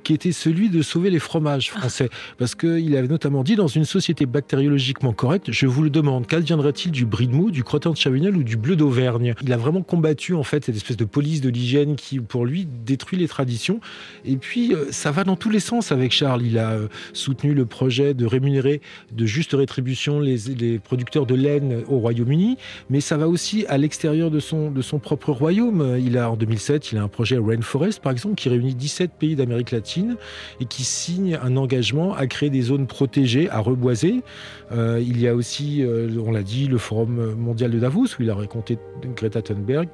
qui 0.05 0.14
était 0.14 0.33
celui 0.33 0.71
de 0.71 0.81
sauver 0.81 1.11
les 1.11 1.19
fromages 1.19 1.71
français. 1.71 2.09
Parce 2.38 2.55
qu'il 2.55 2.97
avait 2.97 3.09
notamment 3.09 3.42
dit, 3.42 3.57
dans 3.57 3.66
une 3.66 3.85
société 3.85 4.25
bactériologiquement 4.25 5.12
correcte, 5.12 5.53
je 5.53 5.66
vous 5.66 5.83
le 5.83 5.90
demande, 5.90 6.27
viendrait-il 6.47 6.93
du 6.93 7.05
brie 7.05 7.27
de 7.27 7.35
mou, 7.35 7.51
du 7.51 7.65
crottin 7.65 7.91
de 7.91 7.97
Chavinel 7.97 8.37
ou 8.37 8.45
du 8.45 8.57
bleu 8.57 8.77
d'Auvergne? 8.77 9.35
Il 9.43 9.53
a 9.53 9.57
vraiment 9.57 9.83
combattu 9.83 10.33
en 10.33 10.45
fait 10.45 10.65
cette 10.65 10.77
espèce 10.77 10.97
de 10.97 11.05
police 11.05 11.41
de 11.41 11.49
l'hygiène 11.49 11.97
qui, 11.97 12.21
pour 12.21 12.47
lui, 12.47 12.69
détruit 12.87 13.19
les 13.19 13.27
traditions. 13.27 13.81
Et 14.25 14.37
puis, 14.37 14.73
euh, 14.73 14.87
ça 14.91 15.11
va 15.11 15.25
dans 15.25 15.35
tous 15.35 15.51
les 15.51 15.59
sens 15.59 15.91
avec 15.91 16.13
Charles. 16.13 16.43
Il 16.45 16.59
a 16.59 16.71
euh, 16.71 16.89
soutenu 17.13 17.53
le 17.53 17.67
projet 17.67 18.15
de 18.15 18.25
rémunérer 18.25 18.81
de 19.11 19.27
juste 19.27 19.55
rétribution 19.55 20.21
les, 20.21 20.37
les 20.57 20.79
producteurs 20.79 21.27
de 21.27 21.35
laine 21.35 21.83
au 21.89 21.99
Royaume-Uni, 21.99 22.59
mais 22.91 23.01
ça 23.01 23.17
va 23.17 23.27
aussi 23.27 23.67
à 23.67 23.77
l'extérieur 23.77 24.31
de 24.31 24.39
son, 24.39 24.71
de 24.71 24.83
son 24.83 25.01
propre 25.01 25.33
royaume. 25.33 25.99
Il 25.99 26.17
a 26.17 26.31
en 26.31 26.37
2007, 26.37 26.93
il 26.93 26.99
a 26.99 27.03
un 27.03 27.09
projet 27.09 27.39
Rainforest, 27.39 28.01
par 28.01 28.13
exemple, 28.13 28.37
qui 28.37 28.49
réunit 28.49 28.75
17 28.77 29.11
pays 29.19 29.35
d'Amérique 29.35 29.73
latine 29.73 30.17
et 30.61 30.65
qui 30.65 30.85
signe 30.85 31.39
un 31.43 31.57
engagement 31.57 32.15
à 32.15 32.29
créer 32.29 32.51
des 32.51 32.63
zones 32.63 32.87
protégées, 32.87 33.51
à 33.51 33.59
reboiser. 33.59 34.23
Euh, 34.71 35.03
il 35.05 35.21
y 35.21 35.27
a 35.27 35.35
aussi, 35.35 35.85
on 36.25 36.36
l'a 36.37 36.42
dit, 36.42 36.66
le 36.66 36.79
Forum 36.79 37.35
mondial 37.35 37.70
de 37.70 37.79
Davos, 37.79 38.05
où 38.05 38.22
il 38.22 38.31
a 38.31 38.35
raconté 38.35 38.79
Greta 39.16 39.40
Thunberg. 39.40 39.88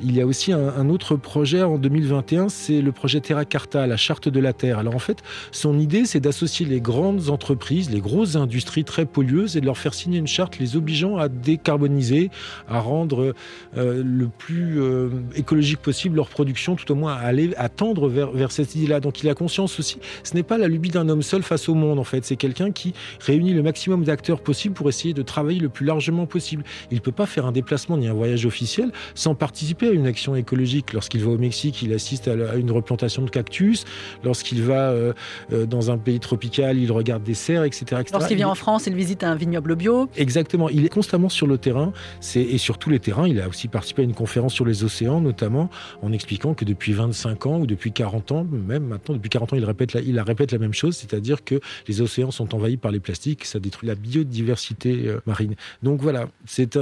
Il 0.00 0.14
y 0.14 0.20
a 0.20 0.26
aussi 0.26 0.52
un, 0.52 0.88
autre 0.88 1.16
projet 1.16 1.62
en 1.62 1.76
2021, 1.76 2.48
c'est 2.48 2.80
le 2.80 2.92
projet 2.92 3.20
Terra 3.20 3.44
Carta, 3.44 3.86
la 3.86 3.96
charte 3.96 4.28
de 4.28 4.40
la 4.40 4.52
Terre. 4.52 4.78
Alors 4.78 4.94
en 4.94 5.00
fait, 5.00 5.18
son 5.50 5.78
idée, 5.78 6.04
c'est 6.04 6.20
d'associer 6.20 6.66
les 6.66 6.80
grandes 6.80 7.30
entreprises, 7.30 7.90
les 7.90 8.00
grosses 8.00 8.36
industries 8.36 8.84
très 8.84 9.06
pollueuses, 9.06 9.56
et 9.56 9.60
de 9.60 9.66
leur 9.66 9.76
faire 9.76 9.94
signer 9.94 10.18
une 10.18 10.26
charte 10.26 10.58
les 10.58 10.76
obligeant 10.76 11.16
à 11.16 11.28
décarboniser, 11.28 12.30
à 12.68 12.78
rendre 12.78 13.34
euh, 13.76 14.02
le 14.04 14.28
plus 14.28 14.80
euh, 14.80 15.08
écologique 15.34 15.80
possible 15.80 16.16
leur 16.16 16.28
production, 16.28 16.76
tout 16.76 16.90
au 16.92 16.94
moins 16.94 17.14
à 17.14 17.20
aller 17.20 17.50
à 17.56 17.68
tendre 17.68 18.08
vers, 18.08 18.30
vers 18.30 18.52
cette 18.52 18.76
idée-là. 18.76 19.00
Donc 19.00 19.22
il 19.22 19.28
a 19.28 19.34
conscience 19.34 19.80
aussi, 19.80 19.98
ce 20.22 20.34
n'est 20.34 20.42
pas 20.44 20.58
la 20.58 20.68
lubie 20.68 20.90
d'un 20.90 21.08
homme 21.08 21.22
seul 21.22 21.42
face 21.42 21.68
au 21.68 21.74
monde, 21.74 21.98
en 21.98 22.04
fait. 22.04 22.24
C'est 22.24 22.36
quelqu'un 22.36 22.70
qui 22.70 22.94
réunit 23.20 23.52
le 23.52 23.62
maximum 23.62 24.04
d'acteurs 24.04 24.40
possibles 24.40 24.74
pour 24.74 24.88
essayer 24.88 25.14
de 25.14 25.22
travailler 25.22 25.60
le 25.60 25.68
plus 25.72 25.86
largement 25.86 26.26
possible. 26.26 26.64
Il 26.90 26.96
ne 26.96 27.00
peut 27.00 27.12
pas 27.12 27.26
faire 27.26 27.46
un 27.46 27.52
déplacement 27.52 27.96
ni 27.96 28.06
un 28.06 28.12
voyage 28.12 28.46
officiel 28.46 28.92
sans 29.14 29.34
participer 29.34 29.88
à 29.88 29.90
une 29.90 30.06
action 30.06 30.36
écologique. 30.36 30.92
Lorsqu'il 30.92 31.22
va 31.24 31.30
au 31.30 31.38
Mexique, 31.38 31.82
il 31.82 31.92
assiste 31.92 32.28
à 32.28 32.56
une 32.56 32.70
replantation 32.70 33.22
de 33.22 33.30
cactus. 33.30 33.84
Lorsqu'il 34.24 34.62
va 34.62 34.90
euh, 34.90 35.12
euh, 35.52 35.66
dans 35.66 35.90
un 35.90 35.98
pays 35.98 36.20
tropical, 36.20 36.78
il 36.78 36.92
regarde 36.92 37.22
des 37.22 37.34
serres, 37.34 37.64
etc. 37.64 38.02
Lorsqu'il 38.12 38.36
vient 38.36 38.48
en 38.48 38.54
France, 38.54 38.86
il 38.86 38.94
visite 38.94 39.24
un 39.24 39.34
vignoble 39.34 39.76
bio. 39.76 40.08
Exactement. 40.16 40.68
Il 40.68 40.84
est 40.84 40.88
constamment 40.88 41.28
sur 41.28 41.46
le 41.46 41.58
terrain 41.58 41.92
et 42.34 42.58
sur 42.58 42.78
tous 42.78 42.90
les 42.90 43.00
terrains. 43.00 43.26
Il 43.26 43.40
a 43.40 43.48
aussi 43.48 43.68
participé 43.68 44.02
à 44.02 44.04
une 44.04 44.14
conférence 44.14 44.54
sur 44.54 44.64
les 44.64 44.84
océans, 44.84 45.20
notamment 45.20 45.70
en 46.02 46.12
expliquant 46.12 46.54
que 46.54 46.64
depuis 46.64 46.92
25 46.92 47.46
ans 47.46 47.58
ou 47.58 47.66
depuis 47.66 47.92
40 47.92 48.32
ans, 48.32 48.44
même 48.44 48.84
maintenant, 48.84 49.14
depuis 49.14 49.30
40 49.30 49.52
ans, 49.54 49.56
il 49.56 49.64
répète 49.64 49.94
la, 49.94 50.00
il 50.00 50.18
répète 50.20 50.52
la 50.52 50.58
même 50.58 50.74
chose, 50.74 50.96
c'est-à-dire 50.96 51.44
que 51.44 51.60
les 51.88 52.00
océans 52.00 52.30
sont 52.30 52.54
envahis 52.54 52.76
par 52.76 52.90
les 52.92 53.00
plastiques, 53.00 53.44
ça 53.44 53.58
détruit 53.58 53.88
la 53.88 53.94
biodiversité 53.94 55.06
euh, 55.06 55.20
marine. 55.26 55.54
Donc 55.82 56.00
voilà, 56.00 56.28
c'est 56.46 56.76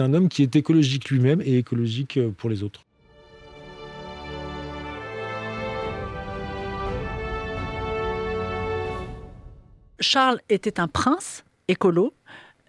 un, 0.00 0.14
homme 0.14 0.28
qui 0.28 0.42
est 0.42 0.56
écologique 0.56 1.10
lui-même 1.10 1.40
et 1.42 1.58
écologique 1.58 2.16
euh, 2.16 2.30
pour 2.30 2.50
les 2.50 2.62
autres. 2.62 2.84
Charles 10.00 10.40
était 10.48 10.80
un 10.80 10.88
prince 10.88 11.44
écolo. 11.68 12.14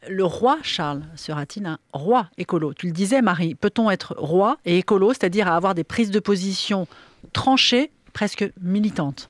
Le 0.09 0.25
roi 0.25 0.57
Charles 0.63 1.03
sera-t-il 1.15 1.65
un 1.65 1.77
roi 1.93 2.29
écolo? 2.37 2.73
Tu 2.73 2.87
le 2.87 2.91
disais, 2.91 3.21
Marie, 3.21 3.55
peut-on 3.55 3.89
être 3.89 4.15
roi 4.17 4.57
et 4.65 4.79
écolo, 4.79 5.09
c'est-à-dire 5.09 5.47
avoir 5.47 5.75
des 5.75 5.83
prises 5.83 6.11
de 6.11 6.19
position 6.19 6.87
tranchées, 7.33 7.91
presque 8.13 8.51
militantes? 8.59 9.29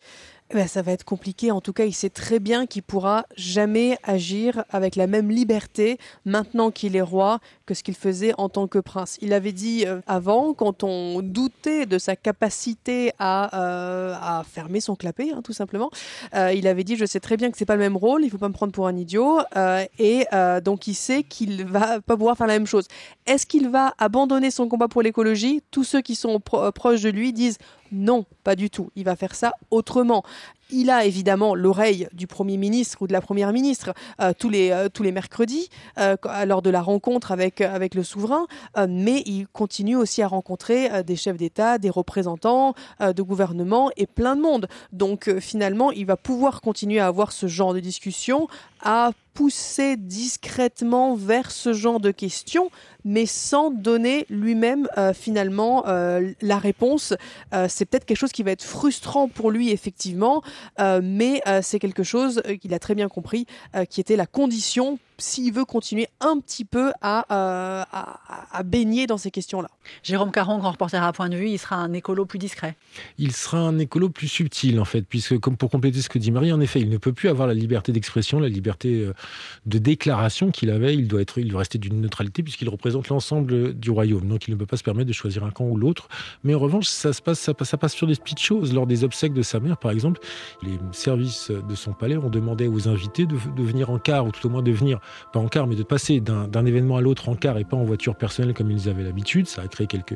Ben, 0.54 0.68
ça 0.68 0.82
va 0.82 0.92
être 0.92 1.04
compliqué. 1.04 1.52
En 1.52 1.62
tout 1.62 1.74
cas, 1.74 1.86
il 1.86 1.94
sait 1.94 2.10
très 2.10 2.40
bien 2.40 2.66
qu'il 2.66 2.84
pourra 2.84 3.26
jamais 3.36 3.98
agir 4.04 4.66
avec 4.70 4.96
la 4.96 5.08
même 5.08 5.30
liberté 5.30 5.98
maintenant 6.26 6.72
qu'il 6.72 6.96
est 6.96 7.02
roi 7.02 7.40
que 7.66 7.74
ce 7.74 7.84
qu'il 7.84 7.96
faisait 7.96 8.34
en 8.38 8.50
tant 8.50 8.68
que 8.68 8.80
prince. 8.80 9.18
Il 9.22 9.34
avait 9.34 9.54
dit 9.54 9.86
euh, 9.86 10.02
avant, 10.08 10.54
quand 10.54 10.84
on 10.84 11.22
doutait 11.22 11.86
de 11.86 11.98
sa 11.98 12.16
capacité 12.16 13.12
à, 13.20 14.40
euh, 14.40 14.44
fermer 14.44 14.82
son 14.82 14.96
clapet, 14.96 15.32
hein, 15.32 15.42
tout 15.42 15.54
simplement, 15.54 15.90
euh, 16.36 16.52
il 16.54 16.68
avait 16.68 16.84
dit 16.84 16.96
Je 16.96 17.06
sais 17.06 17.20
très 17.20 17.38
bien 17.38 17.52
que 17.52 17.58
c'est 17.58 17.66
pas 17.66 17.76
le 17.76 17.82
même 17.82 17.98
rôle, 17.98 18.24
il 18.24 18.30
faut 18.30 18.38
pas 18.38 18.50
me 18.50 18.54
prendre 18.54 18.74
pour 18.74 18.88
un 18.88 18.98
idiot. 18.98 19.40
et 20.00 20.26
donc, 20.64 20.88
il 20.88 20.96
sait 20.96 21.24
qu'il 21.24 21.66
va 21.66 22.02
pas 22.02 22.18
pouvoir 22.18 22.38
faire 22.38 22.48
la 22.48 22.54
même 22.54 22.68
chose. 22.68 22.88
Est-ce 23.26 23.46
qu'il 23.46 23.70
va 23.70 23.94
abandonner 23.98 24.52
son 24.52 24.68
combat 24.68 24.88
pour 24.88 25.02
l'écologie? 25.02 25.62
Tous 25.72 25.84
ceux 25.84 26.02
qui 26.02 26.16
sont 26.16 26.40
proches 26.40 27.02
de 27.02 27.10
lui 27.10 27.34
disent 27.34 27.58
non, 27.92 28.26
pas 28.44 28.56
du 28.56 28.70
tout. 28.70 28.90
Il 28.96 29.04
va 29.04 29.16
faire 29.16 29.36
ça 29.36 29.54
autrement. 29.70 30.24
Il 30.74 30.90
a 30.90 31.04
évidemment 31.04 31.54
l'oreille 31.54 32.08
du 32.14 32.28
Premier 32.28 32.56
ministre 32.56 33.02
ou 33.02 33.08
de 33.08 33.12
la 33.12 33.20
Première 33.20 33.52
ministre 33.52 33.94
euh, 34.22 34.32
tous, 34.38 34.50
les, 34.50 34.72
euh, 34.72 34.88
tous 34.88 35.04
les 35.04 35.12
mercredis 35.12 35.68
euh, 35.98 36.16
lors 36.46 36.62
de 36.62 36.70
la 36.70 36.82
rencontre 36.82 37.34
avec, 37.34 37.60
avec 37.60 37.94
le 37.94 38.04
souverain, 38.04 38.48
mais 38.88 39.22
il 39.26 39.48
continue 39.48 39.96
aussi 39.98 40.22
à 40.22 40.28
rencontrer 40.28 41.04
des 41.04 41.16
chefs 41.16 41.38
d'État, 41.38 41.78
des 41.78 41.90
représentants 41.90 42.74
de 43.00 43.22
gouvernement 43.22 43.92
et 43.98 44.08
plein 44.08 44.36
de 44.36 44.42
monde. 44.42 44.68
Donc 44.94 45.30
finalement, 45.40 45.92
il 45.92 46.06
va 46.06 46.16
pouvoir 46.16 46.62
continuer 46.62 47.00
à 47.00 47.08
avoir 47.08 47.32
ce 47.32 47.48
genre 47.48 47.74
de 47.74 47.80
discussion, 47.80 48.48
à 48.82 49.12
pousser 49.34 49.96
discrètement 49.96 51.16
vers 51.16 51.52
ce 51.52 51.72
genre 51.74 52.00
de 52.00 52.12
questions, 52.12 52.70
mais 53.06 53.26
sans 53.26 53.72
donner 53.72 54.26
lui-même 54.30 54.88
finalement 55.14 55.86
la 55.86 56.58
réponse. 56.58 57.14
c'est 57.70 57.86
peut-être 57.86 58.06
quelque 58.06 58.18
chose 58.18 58.34
qui 58.34 58.44
va 58.44 58.52
être 58.52 58.64
frustrant 58.64 59.28
pour 59.28 59.52
lui, 59.52 59.72
effectivement, 59.72 60.42
euh, 60.80 61.02
mais 61.04 61.42
euh, 61.48 61.60
c'est 61.62 61.80
quelque 61.80 62.04
chose 62.04 62.42
euh, 62.46 62.56
qu'il 62.58 62.74
a 62.74 62.80
très 62.80 62.96
bien 62.96 63.10
compris, 63.10 63.46
qui 63.90 64.02
était 64.02 64.16
la 64.16 64.26
condition 64.26 65.00
s'il 65.22 65.54
veut 65.54 65.66
continuer 65.66 66.08
un 66.20 66.40
petit 66.40 66.66
peu 66.66 66.92
à, 67.02 67.26
à, 67.30 68.64
baigner 68.64 69.08
dans 69.08 69.18
ces 69.18 69.32
questions-là. 69.32 69.70
Jérôme 70.04 70.32
Caron, 70.32 70.58
grand 70.58 70.72
reporter 70.72 71.04
à 71.04 71.12
point 71.14 71.30
de 71.30 71.36
vue, 71.36 71.50
il 71.50 71.58
sera 71.58 71.78
un 71.78 71.94
écolo 71.94 72.26
plus 72.26 72.40
discret. 72.40 72.76
Il 73.18 73.32
sera 73.32 73.60
un 73.60 73.78
écolo 73.80 74.10
plus 74.10 74.28
subtil, 74.28 74.80
en 74.80 74.86
fait, 74.86 75.02
puisque, 75.02 75.38
comme 75.40 75.58
pour 75.58 75.70
compléter 75.70 76.02
ce 76.02 76.10
que 76.10 76.20
dit 76.20 76.32
Marie, 76.32 76.52
en 76.52 76.60
effet, 76.60 76.80
il 76.80 76.90
ne 76.90 76.98
peut 76.98 77.14
plus 77.14 77.30
avoir 77.30 77.48
la 77.48 77.54
liberté 77.54 77.92
d'expression, 77.92 78.40
la 78.40 78.50
liberté 78.50 79.08
de 79.66 79.78
déclaration 79.78 80.52
qu'il 80.52 80.70
avait. 80.70 80.94
Il 80.94 81.08
doit, 81.08 81.22
être, 81.22 81.38
il 81.38 81.50
doit 81.50 81.60
rester 81.60 81.78
d'une 81.78 82.02
neutralité, 82.02 82.44
puisqu'il 82.44 82.70
représente 82.70 83.10
l'ensemble 83.10 83.74
du 83.74 83.90
royaume. 83.90 84.28
Donc, 84.28 84.48
il 84.48 84.52
ne 84.52 84.56
peut 84.56 84.66
pas 84.66 84.78
se 84.78 84.84
permettre 84.84 85.08
de 85.08 85.14
choisir 85.14 85.44
un 85.44 85.52
camp 85.52 85.66
ou 85.66 85.78
l'autre. 85.78 86.08
Mais 86.44 86.56
en 86.56 86.60
revanche, 86.60 86.88
ça, 86.88 87.14
se 87.14 87.22
passe, 87.22 87.40
ça, 87.40 87.54
ça 87.62 87.78
passe 87.78 87.94
sur 87.94 88.08
des 88.08 88.16
petites 88.16 88.40
choses. 88.40 88.74
Lors 88.74 88.88
des 88.88 89.04
obsèques 89.04 89.34
de 89.34 89.42
sa 89.42 89.60
mère, 89.60 89.78
par 89.78 89.92
exemple, 89.92 90.20
les 90.64 90.78
services 90.92 91.52
de 91.52 91.76
son 91.76 91.94
palais 91.94 92.18
ont 92.18 92.30
demandé 92.30 92.68
aux 92.68 92.88
invités 92.88 93.26
de, 93.26 93.36
de 93.56 93.64
venir 93.64 93.90
en 93.90 94.00
car, 94.00 94.26
ou 94.26 94.32
tout 94.32 94.46
au 94.48 94.50
moins 94.50 94.64
de 94.64 94.72
venir 94.72 95.00
pas 95.32 95.40
en 95.40 95.48
car, 95.48 95.68
mais 95.68 95.76
de 95.76 95.84
passer 95.84 96.20
d'un 96.20 96.66
événement 96.66 96.98
à 96.98 97.02
l'autre 97.02 97.30
en 97.30 97.36
car 97.36 97.58
et 97.58 97.64
pas 97.64 97.78
en 97.78 97.84
voiture 97.84 98.16
personnelle 98.16 98.54
comme 98.54 98.72
ils 98.72 98.90
avaient 98.90 99.04
l'habitude. 99.04 99.48
Ça 99.48 99.62
a 99.62 99.68
créé 99.68 99.88
quelques 99.88 100.16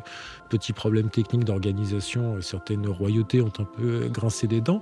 petits 0.50 0.74
problèmes 0.74 1.10
techniques 1.10 1.44
d'organisation. 1.46 2.42
Certaines 2.42 2.88
royautés 2.88 3.42
ont 3.42 3.52
un 3.60 3.64
peu 3.64 4.08
grincé 4.10 4.48
des 4.48 4.62
dents 4.62 4.82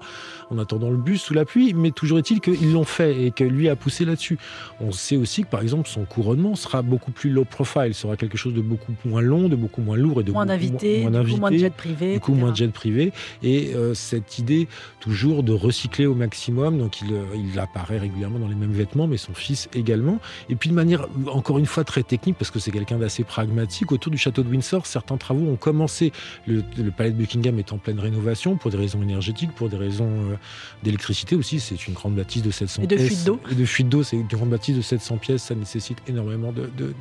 en 0.50 0.58
attendant 0.58 0.90
le 0.90 0.98
bus 0.98 1.22
sous 1.22 1.34
la 1.34 1.46
pluie, 1.46 1.74
mais 1.74 1.92
toujours 1.92 2.20
est-il 2.20 2.42
qu'ils 2.42 2.74
l'ont 2.74 2.84
fait 2.84 3.24
et 3.24 3.32
que 3.32 3.44
lui 3.44 3.70
a 3.70 3.76
poussé 3.76 4.06
là-dessus. 4.06 4.38
On 4.80 4.92
sait 4.92 5.18
aussi 5.18 5.44
que 5.44 5.50
par 5.50 5.62
exemple 5.62 5.90
son 5.90 6.06
couronnement 6.06 6.56
sera 6.56 6.82
beaucoup 6.82 7.12
plus 7.12 7.30
low 7.30 7.46
profile, 7.46 7.94
sera 7.94 8.18
quelque 8.18 8.38
chose 8.38 8.54
de 8.54 8.62
beaucoup 8.62 8.94
moins 9.06 9.22
long, 9.22 9.50
de 9.50 9.56
beaucoup 9.56 9.82
moins 9.82 9.98
lourd 9.98 10.22
et 10.22 10.24
de 10.24 10.32
moins 10.32 10.46
d'invités, 10.46 11.02
moins, 11.02 11.12
moins, 11.12 11.38
moins, 11.38 11.52
de 11.52 11.58
jets 11.58 11.70
privés, 11.70 12.16
beaucoup 12.16 12.34
moins 12.34 12.52
de 12.52 12.56
jets 12.56 12.68
privés. 12.68 13.12
Et 13.42 13.74
euh, 13.76 13.94
cette 13.94 14.40
idée 14.40 14.68
toujours 15.00 15.44
de 15.44 15.54
recycler 15.54 16.06
au 16.06 16.16
maximum, 16.16 16.78
donc 16.78 17.02
il, 17.02 17.14
euh, 17.14 17.24
il 17.36 17.60
apparaît 17.60 17.98
régulièrement 17.98 18.40
dans 18.40 18.48
les 18.48 18.56
mêmes 18.56 18.72
vêtements, 18.72 19.08
mais 19.08 19.18
son 19.18 19.34
fils 19.34 19.70
également. 19.74 20.03
Et 20.50 20.56
puis 20.56 20.70
de 20.70 20.76
manière, 20.76 21.08
encore 21.28 21.60
une 21.60 21.66
fois, 21.66 21.84
très 21.84 22.04
technique, 22.04 22.38
parce 22.38 22.52
que 22.52 22.60
c'est 22.60 22.72
quelqu'un 22.72 22.98
d'assez 22.98 23.24
pragmatique, 23.24 23.92
autour 23.92 24.12
du 24.12 24.18
château 24.18 24.44
de 24.44 24.50
Windsor, 24.50 24.86
certains 24.86 25.18
travaux 25.18 25.48
ont 25.48 25.56
commencé. 25.56 26.12
Le, 26.48 26.64
palais 26.92 27.12
de 27.12 27.18
Buckingham 27.18 27.60
est 27.60 27.72
en 27.74 27.78
pleine 27.78 28.00
rénovation 28.00 28.56
pour 28.56 28.72
des 28.72 28.78
raisons 28.78 29.02
énergétiques, 29.02 29.52
pour 29.52 29.70
des 29.70 29.78
raisons 29.78 30.10
euh, 30.10 30.36
d'électricité 30.84 31.36
aussi. 31.36 31.60
C'est 31.60 31.88
une 31.88 31.94
grande 31.94 32.16
bâtisse 32.16 32.44
de 32.44 32.52
700 32.52 32.86
pièces. 32.86 33.00
Et 33.00 33.04
de 33.04 33.08
fuite 33.08 33.24
d'eau. 33.26 33.40
Et 33.52 33.56
de 33.56 33.66
fuite 33.66 33.90
d'eau, 33.90 34.04
c'est 34.04 34.18
une 34.18 34.28
grande 34.28 34.50
bâtisse 34.50 34.76
de 34.76 34.82
700 34.82 35.18
pièces, 35.18 35.44
ça 35.44 35.56
nécessite 35.56 35.98
énormément 36.08 36.54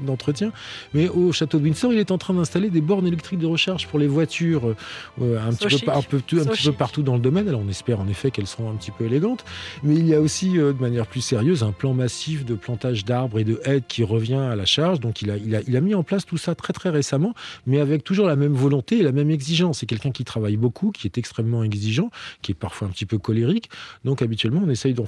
d'entretien. 0.02 0.48
De, 0.48 0.52
Mais 0.94 1.08
au 1.08 1.32
château 1.32 1.58
de 1.58 1.64
Windsor, 1.64 1.92
il 1.92 1.98
est 1.98 2.10
en 2.10 2.18
train 2.18 2.34
d'installer 2.34 2.70
des 2.70 2.80
bornes 2.80 3.06
électriques 3.06 3.38
de 3.38 3.46
recharge 3.46 3.86
pour 3.88 3.98
les 3.98 4.06
voitures, 4.06 4.74
euh, 5.20 5.38
un, 5.46 5.52
petit 5.52 5.84
peu, 5.84 5.90
un, 5.90 6.02
peu, 6.02 6.16
un 6.16 6.44
petit 6.44 6.64
peu 6.64 6.72
partout 6.72 7.02
dans 7.02 7.14
le 7.14 7.20
domaine. 7.20 7.48
Alors 7.48 7.62
on 7.64 7.68
espère 7.68 8.00
en 8.00 8.08
effet 8.08 8.30
qu'elles 8.30 8.46
seront 8.46 8.70
un 8.70 8.74
petit 8.74 8.90
peu 8.90 9.04
élégantes. 9.04 9.44
Mais 9.82 9.94
il 9.94 10.06
y 10.06 10.14
a 10.14 10.20
aussi, 10.20 10.58
euh, 10.58 10.72
de 10.72 10.80
manière 10.80 11.06
plus 11.06 11.20
sérieuse, 11.20 11.62
un 11.62 11.72
plan 11.72 11.94
massif 11.94 12.44
de 12.44 12.54
plantage 12.54 12.91
d'arbres 13.04 13.38
et 13.38 13.44
de 13.44 13.60
haies 13.64 13.82
qui 13.86 14.04
revient 14.04 14.34
à 14.34 14.56
la 14.56 14.64
charge. 14.64 15.00
Donc 15.00 15.22
il 15.22 15.30
a, 15.30 15.80
mis 15.80 15.94
en 15.94 16.02
place 16.02 16.24
tout 16.24 16.36
ça 16.36 16.54
très 16.54 16.72
très 16.72 16.90
récemment, 16.90 17.34
mais 17.66 17.80
avec 17.80 18.04
toujours 18.04 18.26
la 18.26 18.36
même 18.36 18.52
volonté 18.52 18.98
et 18.98 19.02
la 19.02 19.12
même 19.12 19.30
exigence. 19.30 19.80
C'est 19.80 19.86
quelqu'un 19.86 20.10
qui 20.10 20.24
travaille 20.24 20.56
beaucoup, 20.56 20.90
qui 20.90 21.06
est 21.06 21.18
extrêmement 21.18 21.64
exigeant, 21.64 22.10
qui 22.42 22.52
est 22.52 22.56
parfois 22.56 22.88
un 22.88 22.90
petit 22.90 23.06
peu 23.06 23.18
colérique. 23.18 23.70
Donc 24.04 24.22
habituellement, 24.22 24.62
on 24.64 24.70
essaye 24.70 24.94
de 24.94 25.02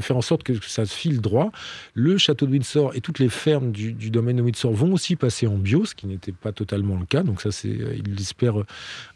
faire 0.00 0.16
en 0.16 0.22
sorte 0.22 0.42
que 0.42 0.54
ça 0.66 0.86
file 0.86 1.20
droit. 1.20 1.52
Le 1.94 2.18
château 2.18 2.46
de 2.46 2.52
Windsor 2.52 2.94
et 2.94 3.00
toutes 3.00 3.18
les 3.18 3.28
fermes 3.28 3.70
du, 3.72 4.10
domaine 4.10 4.36
de 4.36 4.42
Windsor 4.42 4.72
vont 4.72 4.92
aussi 4.92 5.16
passer 5.16 5.46
en 5.46 5.56
bio, 5.56 5.84
ce 5.84 5.94
qui 5.94 6.06
n'était 6.06 6.32
pas 6.32 6.52
totalement 6.52 6.98
le 6.98 7.06
cas. 7.06 7.22
Donc 7.22 7.40
ça, 7.40 7.52
c'est, 7.52 7.68
il 7.68 8.20
espère 8.20 8.54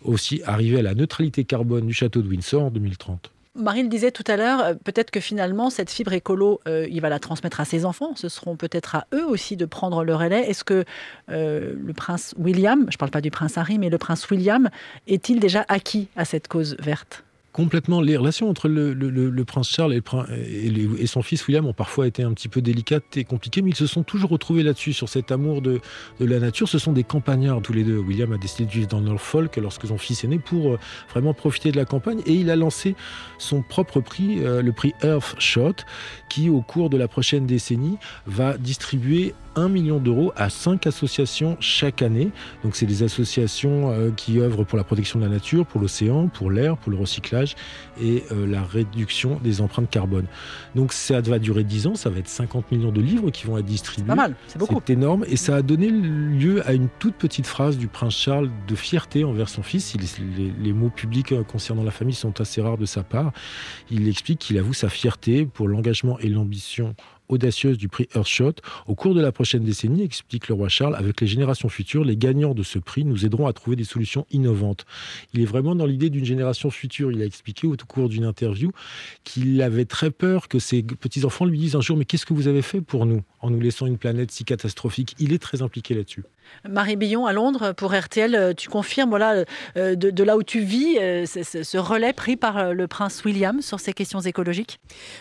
aussi 0.03 0.43
arriver 0.45 0.79
à 0.79 0.83
la 0.83 0.95
neutralité 0.95 1.45
carbone 1.45 1.87
du 1.87 1.95
château 1.95 2.23
de 2.23 2.29
Windsor 2.29 2.65
en 2.65 2.71
2030. 2.71 3.34
Marie 3.57 3.85
le 3.85 3.89
disait 3.89 4.11
tout 4.11 4.25
à 4.27 4.37
l'heure, 4.37 4.61
euh, 4.61 4.75
peut-être 4.75 5.13
que 5.13 5.21
finalement, 5.21 5.71
cette 5.71 5.91
fibre 5.91 6.13
écolo, 6.13 6.61
euh, 6.67 6.89
il 6.91 7.01
va 7.01 7.09
la 7.09 7.21
transmettre 7.21 7.61
à 7.61 7.65
ses 7.65 7.85
enfants. 7.85 8.17
Ce 8.17 8.29
seront 8.29 8.57
peut-être 8.57 8.97
à 8.97 9.07
eux 9.15 9.25
aussi 9.25 9.57
de 9.57 9.65
prendre 9.65 10.03
le 10.03 10.15
relais. 10.15 10.51
Est-ce 10.51 10.65
que 10.65 10.85
euh, 11.31 11.75
le 11.77 11.93
prince 11.93 12.35
William, 12.37 12.87
je 12.89 12.97
ne 12.97 12.99
parle 12.99 13.13
pas 13.13 13.21
du 13.21 13.31
prince 13.31 13.57
Harry, 13.57 13.79
mais 13.79 13.91
le 13.91 13.99
prince 13.99 14.29
William, 14.29 14.71
est-il 15.07 15.39
déjà 15.39 15.65
acquis 15.69 16.09
à 16.17 16.25
cette 16.25 16.49
cause 16.49 16.77
verte? 16.81 17.23
Complètement. 17.55 18.01
Les 18.01 18.17
relations 18.17 18.51
entre 18.51 18.69
le, 18.69 19.45
prince 19.45 19.71
Charles 19.71 19.95
et, 19.95 21.07
son 21.07 21.23
fils 21.23 21.47
William 21.47 21.65
ont 21.65 21.73
parfois 21.73 22.09
été 22.09 22.25
un 22.25 22.33
petit 22.35 22.49
peu 22.49 22.61
délicates 22.61 23.17
et 23.17 23.25
compliquées, 23.25 23.63
mais 23.63 23.71
ils 23.71 23.77
se 23.77 23.87
sont 23.87 24.03
toujours 24.03 24.31
retrouvés 24.31 24.65
là-dessus, 24.65 24.93
sur 24.93 25.09
cet 25.09 25.31
amour 25.31 25.63
de, 25.63 25.81
la 26.19 26.41
nature. 26.41 26.69
Ce 26.69 26.79
sont 26.79 26.93
des 26.93 27.05
campagnards 27.05 27.63
tous 27.63 27.73
les 27.73 27.85
deux. 27.85 27.99
William 27.99 28.33
a 28.33 28.39
décidé 28.39 28.67
de 28.67 28.71
vivre 28.71 28.89
dans 28.89 29.01
Norfolk 29.01 29.57
lorsque 29.57 29.87
son 29.87 29.97
fils 29.97 30.25
est 30.25 30.29
né 30.29 30.39
pour 30.39 30.73
euh, 30.73 30.79
vraiment 31.11 31.33
profiter 31.33 31.71
de 31.71 31.77
la 31.77 31.85
campagne 31.85 32.21
et 32.27 32.35
il 32.35 32.51
a 32.51 32.57
lancé 32.57 32.97
son 33.39 33.63
propre 33.63 34.01
prix, 34.01 34.45
euh, 34.45 34.61
le 34.61 34.73
prix 34.73 34.93
Earth 35.05 35.37
Shot, 35.39 35.77
qui 36.29 36.51
au 36.51 36.61
cours 36.61 36.91
de 36.91 36.97
la 36.97 37.07
prochaine 37.07 37.47
décennie 37.47 37.99
va 38.27 38.59
distribuer 38.59 39.33
1 39.57 39.69
million 39.69 39.99
d'euros 39.99 40.33
à 40.37 40.51
5 40.51 40.87
associations 40.87 41.57
chaque 41.61 42.03
année. 42.03 42.31
Donc 42.63 42.77
c'est 42.77 42.87
des 42.87 43.03
associations 43.03 43.91
euh, 43.91 44.11
qui 44.11 44.41
œuvrent 44.41 44.65
pour 44.65 44.79
la 44.79 44.85
protection 44.85 45.19
de 45.19 45.25
la 45.25 45.31
nature, 45.31 45.67
pour 45.67 45.81
l'océan, 45.81 46.29
pour 46.29 46.51
l'air, 46.51 46.77
pour 46.77 46.91
le 46.91 46.99
recyclage 46.99 47.55
et 48.01 48.25
euh, 48.33 48.47
la 48.47 48.63
réduction 48.63 49.39
des 49.43 49.61
empreintes 49.61 49.91
carbone. 49.91 50.27
Donc 50.75 50.93
ça 50.93 51.21
va 51.21 51.39
durer 51.39 51.65
10 51.65 51.87
ans, 51.89 51.95
ça 51.95 52.11
va 52.11 52.19
être 52.19 52.29
50 52.29 52.73
millions 52.73 52.93
de 52.93 53.01
livres 53.01 53.31
qui 53.31 53.47
vont 53.47 53.59
être 53.59 53.67
distribués. 53.67 54.09
Pas 54.09 54.15
mal, 54.15 54.35
c'est 54.49 54.59
beaucoup. 54.59 54.81
C'est 54.87 54.93
énorme 54.93 55.25
et 55.29 55.37
ça 55.37 55.57
a 55.57 55.63
donné 55.63 55.89
lieu 55.91 56.67
à 56.69 56.73
une 56.73 56.89
toute 56.99 57.15
petite 57.15 57.47
phrase 57.47 57.79
du 57.79 57.89
prince 57.89 58.15
Charles 58.15 58.51
de 58.67 58.75
fierté 58.75 59.25
envers 59.25 59.49
son 59.49 59.63
fils. 59.63 59.95
les, 59.97 60.53
les 60.59 60.73
mots 60.73 60.91
publics 60.91 61.33
euh, 61.33 61.43
concernant 61.43 61.83
la 61.83 61.91
famille 61.91 62.15
sont 62.15 62.41
assez 62.41 62.61
rares 62.61 62.79
de 62.79 62.87
sa 62.87 63.03
part. 63.03 63.33
Il 63.91 64.09
explique 64.09 64.39
qu'il 64.39 64.59
avoue 64.59 64.75
sa 64.75 64.89
fierté 64.89 65.47
pour 65.47 65.69
l'engagement 65.69 66.19
et 66.19 66.29
l'ambition 66.29 66.95
audacieuse 67.29 67.79
du 67.79 67.89
prix 67.89 68.09
Earthshot. 68.15 68.55
Au 68.87 68.95
cours 68.95 69.15
de 69.15 69.21
la 69.21 69.33
prochaine 69.33 69.65
décennie, 69.65 70.03
explique 70.03 70.49
le 70.49 70.55
roi 70.55 70.69
Charles, 70.69 70.95
avec 70.95 71.21
les 71.21 71.27
générations 71.27 71.69
futures, 71.69 72.05
les 72.05 72.17
gagnants 72.17 72.55
de 72.55 72.63
ce 72.63 72.79
prix 72.79 73.05
nous 73.05 73.25
aideront 73.25 73.47
à 73.47 73.53
trouver 73.53 73.77
des 73.77 73.85
solutions 73.85 74.27
innovantes. 74.31 74.87
Il 75.33 75.41
est 75.41 75.47
vraiment 75.47 75.75
dans 75.75 75.87
l'idée 75.87 76.11
d'une 76.11 76.25
génération 76.25 76.71
future. 76.71 77.13
Il 77.13 77.23
a 77.23 77.25
expliqué 77.25 77.67
au 77.67 77.77
cours 77.87 78.09
d'une 78.09 78.25
interview 78.25 78.73
qu'il 79.25 79.61
avait 79.63 79.85
très 79.85 80.11
peur 80.11 80.49
que 80.49 80.59
ses 80.59 80.83
petits-enfants 80.83 81.45
lui 81.45 81.59
disent 81.59 81.77
un 81.77 81.81
jour 81.81 81.97
Mais 81.97 82.05
qu'est-ce 82.05 82.27
que 82.27 82.35
vous 82.35 82.49
avez 82.49 82.63
fait 82.63 82.81
pour 82.81 83.07
nous 83.07 83.23
en 83.41 83.51
nous 83.51 83.61
laissant 83.61 83.87
une 83.87 83.99
planète 83.99 84.31
si 84.31 84.45
catastrophique? 84.45 85.15
Il 85.19 85.33
est 85.33 85.39
très 85.39 85.63
impliqué 85.63 85.95
là-dessus. 85.95 86.25
Marie 86.69 86.97
Billon 86.97 87.27
à 87.27 87.33
Londres 87.33 87.73
pour 87.73 87.95
RTL, 87.95 88.35
euh, 88.35 88.53
tu 88.55 88.69
confirmes 88.69 89.11
voilà, 89.11 89.45
euh, 89.77 89.95
de, 89.95 90.25
là 90.25 90.37
où 90.37 90.43
tu 90.43 90.61
vis 90.61 90.99
euh, 90.99 91.27
ce 91.27 91.79
relais 91.79 92.13
pris 92.13 92.37
par 92.37 92.73
le 92.73 92.89
prince 92.89 93.25
William 93.25 93.61
sur 93.61 93.81
ces 93.81 93.93
questions 93.93 94.21
écologiques? 94.21 94.81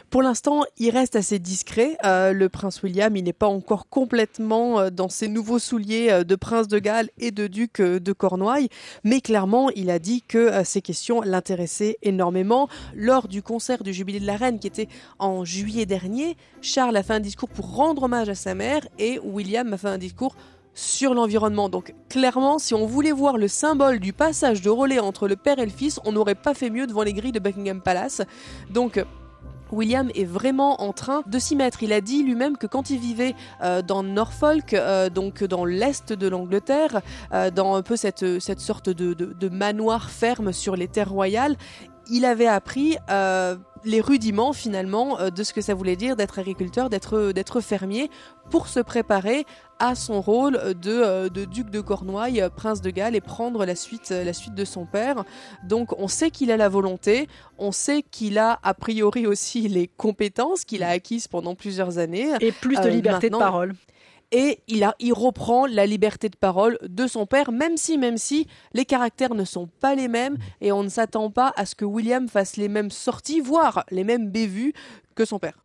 Pour 0.10 0.22
l'instant, 0.22 0.64
il 0.78 0.92
reste 0.92 1.16
assez 1.16 1.40
discret. 1.40 1.98
le 2.04 2.48
prince 2.48 2.82
William, 2.84 3.16
il 3.16 3.24
n'est 3.24 3.34
pas 3.34 3.48
encore 3.48 3.90
complètement 3.90 4.90
dans 4.90 5.10
ses 5.10 5.28
nouveaux 5.28 5.60
souliers 5.60 6.24
de 6.24 6.36
prince 6.36 6.68
de 6.68 6.80
Galles 6.80 7.10
et 7.18 7.32
de 7.32 7.48
duc 7.48 7.82
de 7.82 8.14
Cornouailles, 8.14 8.70
mais 9.04 9.22
clairement, 9.22 9.70
il 9.72 9.90
a 9.90 10.00
dit 10.00 10.22
que 10.22 10.64
ces 10.64 10.82
questions 10.82 11.22
l'intéressaient 11.22 11.98
énormément. 12.02 12.70
Lors 12.96 13.28
du 13.28 13.42
concert 13.42 13.84
du 13.84 13.94
Jubilé 13.94 14.20
de 14.20 14.28
la 14.28 14.38
Reine 14.38 14.60
qui 14.60 14.68
était 14.68 14.88
en 15.20 15.44
juillet 15.44 15.86
dernier, 15.86 16.38
Charles 16.62 16.96
a 16.96 17.04
fait 17.04 17.14
un 17.14 17.20
discours 17.20 17.50
pour 17.50 17.76
rendre 17.76 18.04
hommage 18.04 18.30
à 18.30 18.36
sa 18.36 18.56
mère 18.56 18.88
et 19.00 19.20
William 19.20 19.72
a 19.74 19.78
fait 19.78 19.88
un 19.88 19.98
discours 19.98 20.36
sur 20.74 21.14
l'environnement. 21.14 21.70
Donc 21.70 21.94
clairement, 22.10 22.60
si 22.60 22.74
on 22.74 22.86
voulait 22.86 23.12
voir 23.12 23.38
le 23.38 23.48
symbole 23.48 24.00
du 24.00 24.14
passage 24.14 24.62
de 24.62 24.70
relais 24.70 25.00
entre 25.00 25.28
le 25.28 25.36
père 25.36 25.60
et 25.60 25.66
le 25.66 25.72
fils, 25.72 26.00
on 26.06 26.12
n'aurait 26.12 26.36
pas 26.36 26.54
fait 26.54 26.70
mieux 26.70 26.88
devant 26.88 27.04
les 27.04 27.14
grilles 27.14 27.32
de 27.32 27.40
Buckingham 27.40 27.82
Palace. 27.82 28.22
Donc 28.70 29.04
William 29.74 30.10
est 30.16 30.26
vraiment 30.26 30.82
en 30.82 30.94
train 30.94 31.24
de 31.26 31.40
s'y 31.40 31.56
mettre. 31.56 31.84
Il 31.84 31.92
a 31.92 32.02
dit 32.02 32.24
lui-même 32.24 32.58
que 32.58 32.68
quand 32.68 32.90
il 32.90 33.00
vivait 33.00 33.36
euh, 33.62 33.82
dans 33.82 34.04
Norfolk, 34.04 34.74
euh, 34.74 35.10
donc 35.10 35.44
dans 35.44 35.66
l'est 35.66 36.14
de 36.14 36.28
l'Angleterre, 36.28 37.02
euh, 37.34 37.50
dans 37.50 37.76
un 37.76 37.82
peu 37.82 37.96
cette, 37.96 38.40
cette 38.40 38.60
sorte 38.60 38.90
de, 38.90 39.14
de, 39.14 39.50
manoir 39.50 40.10
ferme 40.10 40.54
sur 40.54 40.76
les 40.76 40.88
terres 40.88 41.12
royales, 41.12 41.58
il 42.10 42.26
avait 42.26 42.48
appris 42.48 42.98
les 43.86 44.02
rudiments 44.02 44.54
finalement 44.54 45.20
euh, 45.20 45.30
de 45.30 45.44
ce 45.44 45.54
que 45.54 45.62
ça 45.62 45.74
voulait 45.74 45.96
dire 45.96 46.16
d'être 46.16 46.40
agriculteur, 46.40 46.90
d'être 46.90 47.32
d'être 47.32 47.62
fermier 47.62 48.10
pour 48.50 48.68
se 48.68 48.80
préparer 48.80 49.46
à 49.80 49.96
son 49.96 50.22
rôle 50.22 50.54
de, 50.82 50.92
euh, 50.92 51.30
de, 51.30 51.46
duc 51.46 51.70
de 51.70 51.82
Cornouailles, 51.82 52.42
euh, 52.42 52.50
prince 52.50 52.82
de 52.82 52.90
Galles 52.90 53.16
et 53.16 53.22
prendre 53.22 53.66
la 53.66 53.76
suite 53.76 54.10
la 54.12 54.34
suite 54.34 54.56
de 54.56 54.66
son 54.66 54.86
père. 54.86 55.24
Donc 55.64 55.98
on 56.00 56.08
sait 56.08 56.32
qu'il 56.32 56.52
a 56.52 56.58
la 56.58 56.70
volonté, 56.70 57.28
on 57.58 57.72
sait 57.72 58.04
qu'il 58.04 58.38
a 58.38 58.60
a 58.64 58.74
priori 58.74 59.28
aussi 59.28 59.68
les 59.68 59.88
compétences 59.88 60.66
qu'il 60.66 60.84
a 60.84 60.90
acquises 60.90 61.28
pendant 61.28 61.56
plusieurs 61.56 61.98
années 61.98 62.30
et 62.42 62.52
plus 62.52 62.78
de 62.78 62.88
liberté 62.88 63.30
de 63.30 63.38
parole 63.38 63.76
et 64.34 64.60
il, 64.68 65.14
reprend 65.14 65.68
la 65.68 65.86
liberté 65.86 66.28
de 66.28 66.36
parole 66.36 66.80
de 66.82 67.06
son 67.06 67.28
père, 67.28 67.52
même 67.52 67.78
si, 67.78 68.00
même 68.00 68.18
si 68.18 68.48
les 68.74 68.84
caractères 68.84 69.36
ne 69.36 69.46
sont 69.46 69.70
pas 69.80 69.94
les 69.94 70.08
mêmes 70.08 70.38
et 70.60 70.72
on 70.72 70.84
ne 70.84 70.90
s'attend 70.90 71.30
pas 71.30 71.54
à 71.56 71.66
ce 71.66 71.76
que 71.76 71.86
William 71.86 72.28
fasse 72.28 72.58
les 72.58 72.68
mêmes 72.68 72.90
sorties, 72.90 73.40
voire 73.40 73.86
les 73.92 74.04
mêmes 74.04 74.30
bévues 74.30 74.74
que 75.16 75.24
son 75.24 75.38
père. 75.38 75.63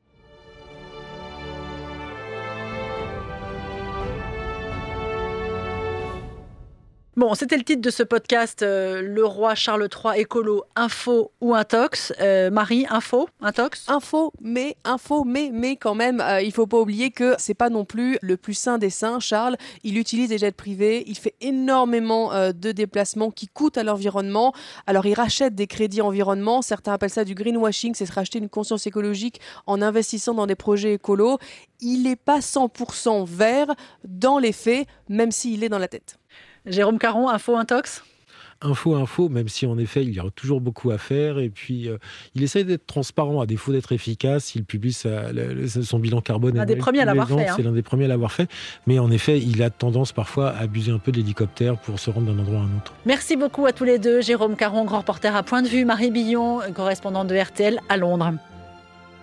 Bon, 7.18 7.34
c'était 7.34 7.56
le 7.56 7.64
titre 7.64 7.82
de 7.82 7.90
ce 7.90 8.04
podcast, 8.04 8.62
euh, 8.62 9.02
Le 9.02 9.24
roi 9.24 9.56
Charles 9.56 9.88
III 9.92 10.20
écolo, 10.20 10.62
info 10.76 11.32
ou 11.40 11.52
intox. 11.52 12.12
Euh, 12.20 12.48
Marie, 12.48 12.86
info, 12.88 13.28
intox? 13.40 13.88
Info, 13.88 14.32
mais, 14.40 14.76
info, 14.84 15.24
mais, 15.24 15.50
mais 15.52 15.74
quand 15.74 15.96
même, 15.96 16.20
euh, 16.20 16.40
il 16.40 16.52
faut 16.52 16.68
pas 16.68 16.78
oublier 16.78 17.10
que 17.10 17.34
c'est 17.36 17.54
pas 17.54 17.70
non 17.70 17.84
plus 17.84 18.18
le 18.22 18.36
plus 18.36 18.54
sain 18.54 18.78
des 18.78 18.88
saints, 18.88 19.18
Charles. 19.18 19.56
Il 19.82 19.98
utilise 19.98 20.28
des 20.28 20.38
jets 20.38 20.52
privés, 20.52 21.02
il 21.08 21.18
fait 21.18 21.34
énormément 21.40 22.30
de 22.52 22.70
déplacements 22.70 23.32
qui 23.32 23.48
coûtent 23.48 23.78
à 23.78 23.82
l'environnement. 23.82 24.52
Alors, 24.86 25.04
il 25.04 25.14
rachète 25.14 25.56
des 25.56 25.66
crédits 25.66 26.02
environnement, 26.02 26.62
certains 26.62 26.92
appellent 26.92 27.10
ça 27.10 27.24
du 27.24 27.34
greenwashing, 27.34 27.96
c'est 27.96 28.06
se 28.06 28.12
racheter 28.12 28.38
une 28.38 28.48
conscience 28.48 28.86
écologique 28.86 29.40
en 29.66 29.82
investissant 29.82 30.34
dans 30.34 30.46
des 30.46 30.54
projets 30.54 30.94
écolos. 30.94 31.38
Il 31.80 32.04
n'est 32.04 32.14
pas 32.14 32.38
100% 32.38 33.26
vert 33.26 33.74
dans 34.04 34.38
les 34.38 34.52
faits, 34.52 34.86
même 35.08 35.32
s'il 35.32 35.64
est 35.64 35.68
dans 35.68 35.80
la 35.80 35.88
tête. 35.88 36.16
Jérôme 36.66 36.98
Caron, 36.98 37.28
Info 37.28 37.56
Intox? 37.56 38.02
Info, 38.60 38.96
info, 38.96 39.28
même 39.28 39.46
si 39.46 39.66
en 39.66 39.78
effet 39.78 40.02
il 40.02 40.12
y 40.12 40.18
a 40.18 40.24
toujours 40.34 40.60
beaucoup 40.60 40.90
à 40.90 40.98
faire. 40.98 41.38
Et 41.38 41.48
puis 41.48 41.88
euh, 41.88 41.98
il 42.34 42.42
essaie 42.42 42.64
d'être 42.64 42.86
transparent, 42.86 43.40
à 43.40 43.46
défaut 43.46 43.70
d'être 43.70 43.92
efficace. 43.92 44.56
Il 44.56 44.64
publie 44.64 44.92
son 44.92 45.98
bilan 46.00 46.20
carbone. 46.20 46.56
L'un 46.56 46.64
des 46.64 46.74
premiers 46.74 47.00
à 47.00 47.04
l'avoir 47.04 47.28
fait. 47.28 47.46
Hein. 47.46 47.54
C'est 47.56 47.62
l'un 47.62 47.70
des 47.70 47.82
premiers 47.82 48.06
à 48.06 48.08
l'avoir 48.08 48.32
fait. 48.32 48.50
Mais 48.88 48.98
en 48.98 49.12
effet, 49.12 49.38
il 49.38 49.62
a 49.62 49.70
tendance 49.70 50.10
parfois 50.10 50.50
à 50.50 50.62
abuser 50.62 50.90
un 50.90 50.98
peu 50.98 51.12
de 51.12 51.18
l'hélicoptère 51.18 51.78
pour 51.78 52.00
se 52.00 52.10
rendre 52.10 52.32
d'un 52.32 52.38
endroit 52.40 52.58
à 52.58 52.62
un 52.62 52.76
autre. 52.76 52.92
Merci 53.06 53.36
beaucoup 53.36 53.64
à 53.64 53.72
tous 53.72 53.84
les 53.84 54.00
deux. 54.00 54.22
Jérôme 54.22 54.56
Caron, 54.56 54.84
grand 54.84 54.98
reporter 54.98 55.36
à 55.36 55.44
Point 55.44 55.62
de 55.62 55.68
Vue. 55.68 55.84
Marie 55.84 56.10
Billon, 56.10 56.58
correspondante 56.74 57.28
de 57.28 57.36
RTL 57.36 57.78
à 57.88 57.96
Londres. 57.96 58.32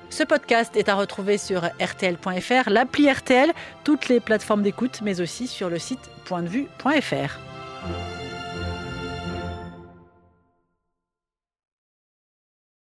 Ce 0.10 0.24
podcast 0.24 0.78
est 0.78 0.88
à 0.88 0.96
retrouver 0.96 1.38
sur 1.38 1.64
rtl.fr, 1.64 2.70
l'appli 2.70 3.12
RTL, 3.12 3.52
toutes 3.84 4.08
les 4.08 4.22
plateformes 4.22 4.62
d'écoute, 4.62 5.02
mais 5.04 5.20
aussi 5.20 5.48
sur 5.48 5.70
le 5.70 5.78
site 5.78 6.10
pointdevue.fr. 6.26 8.25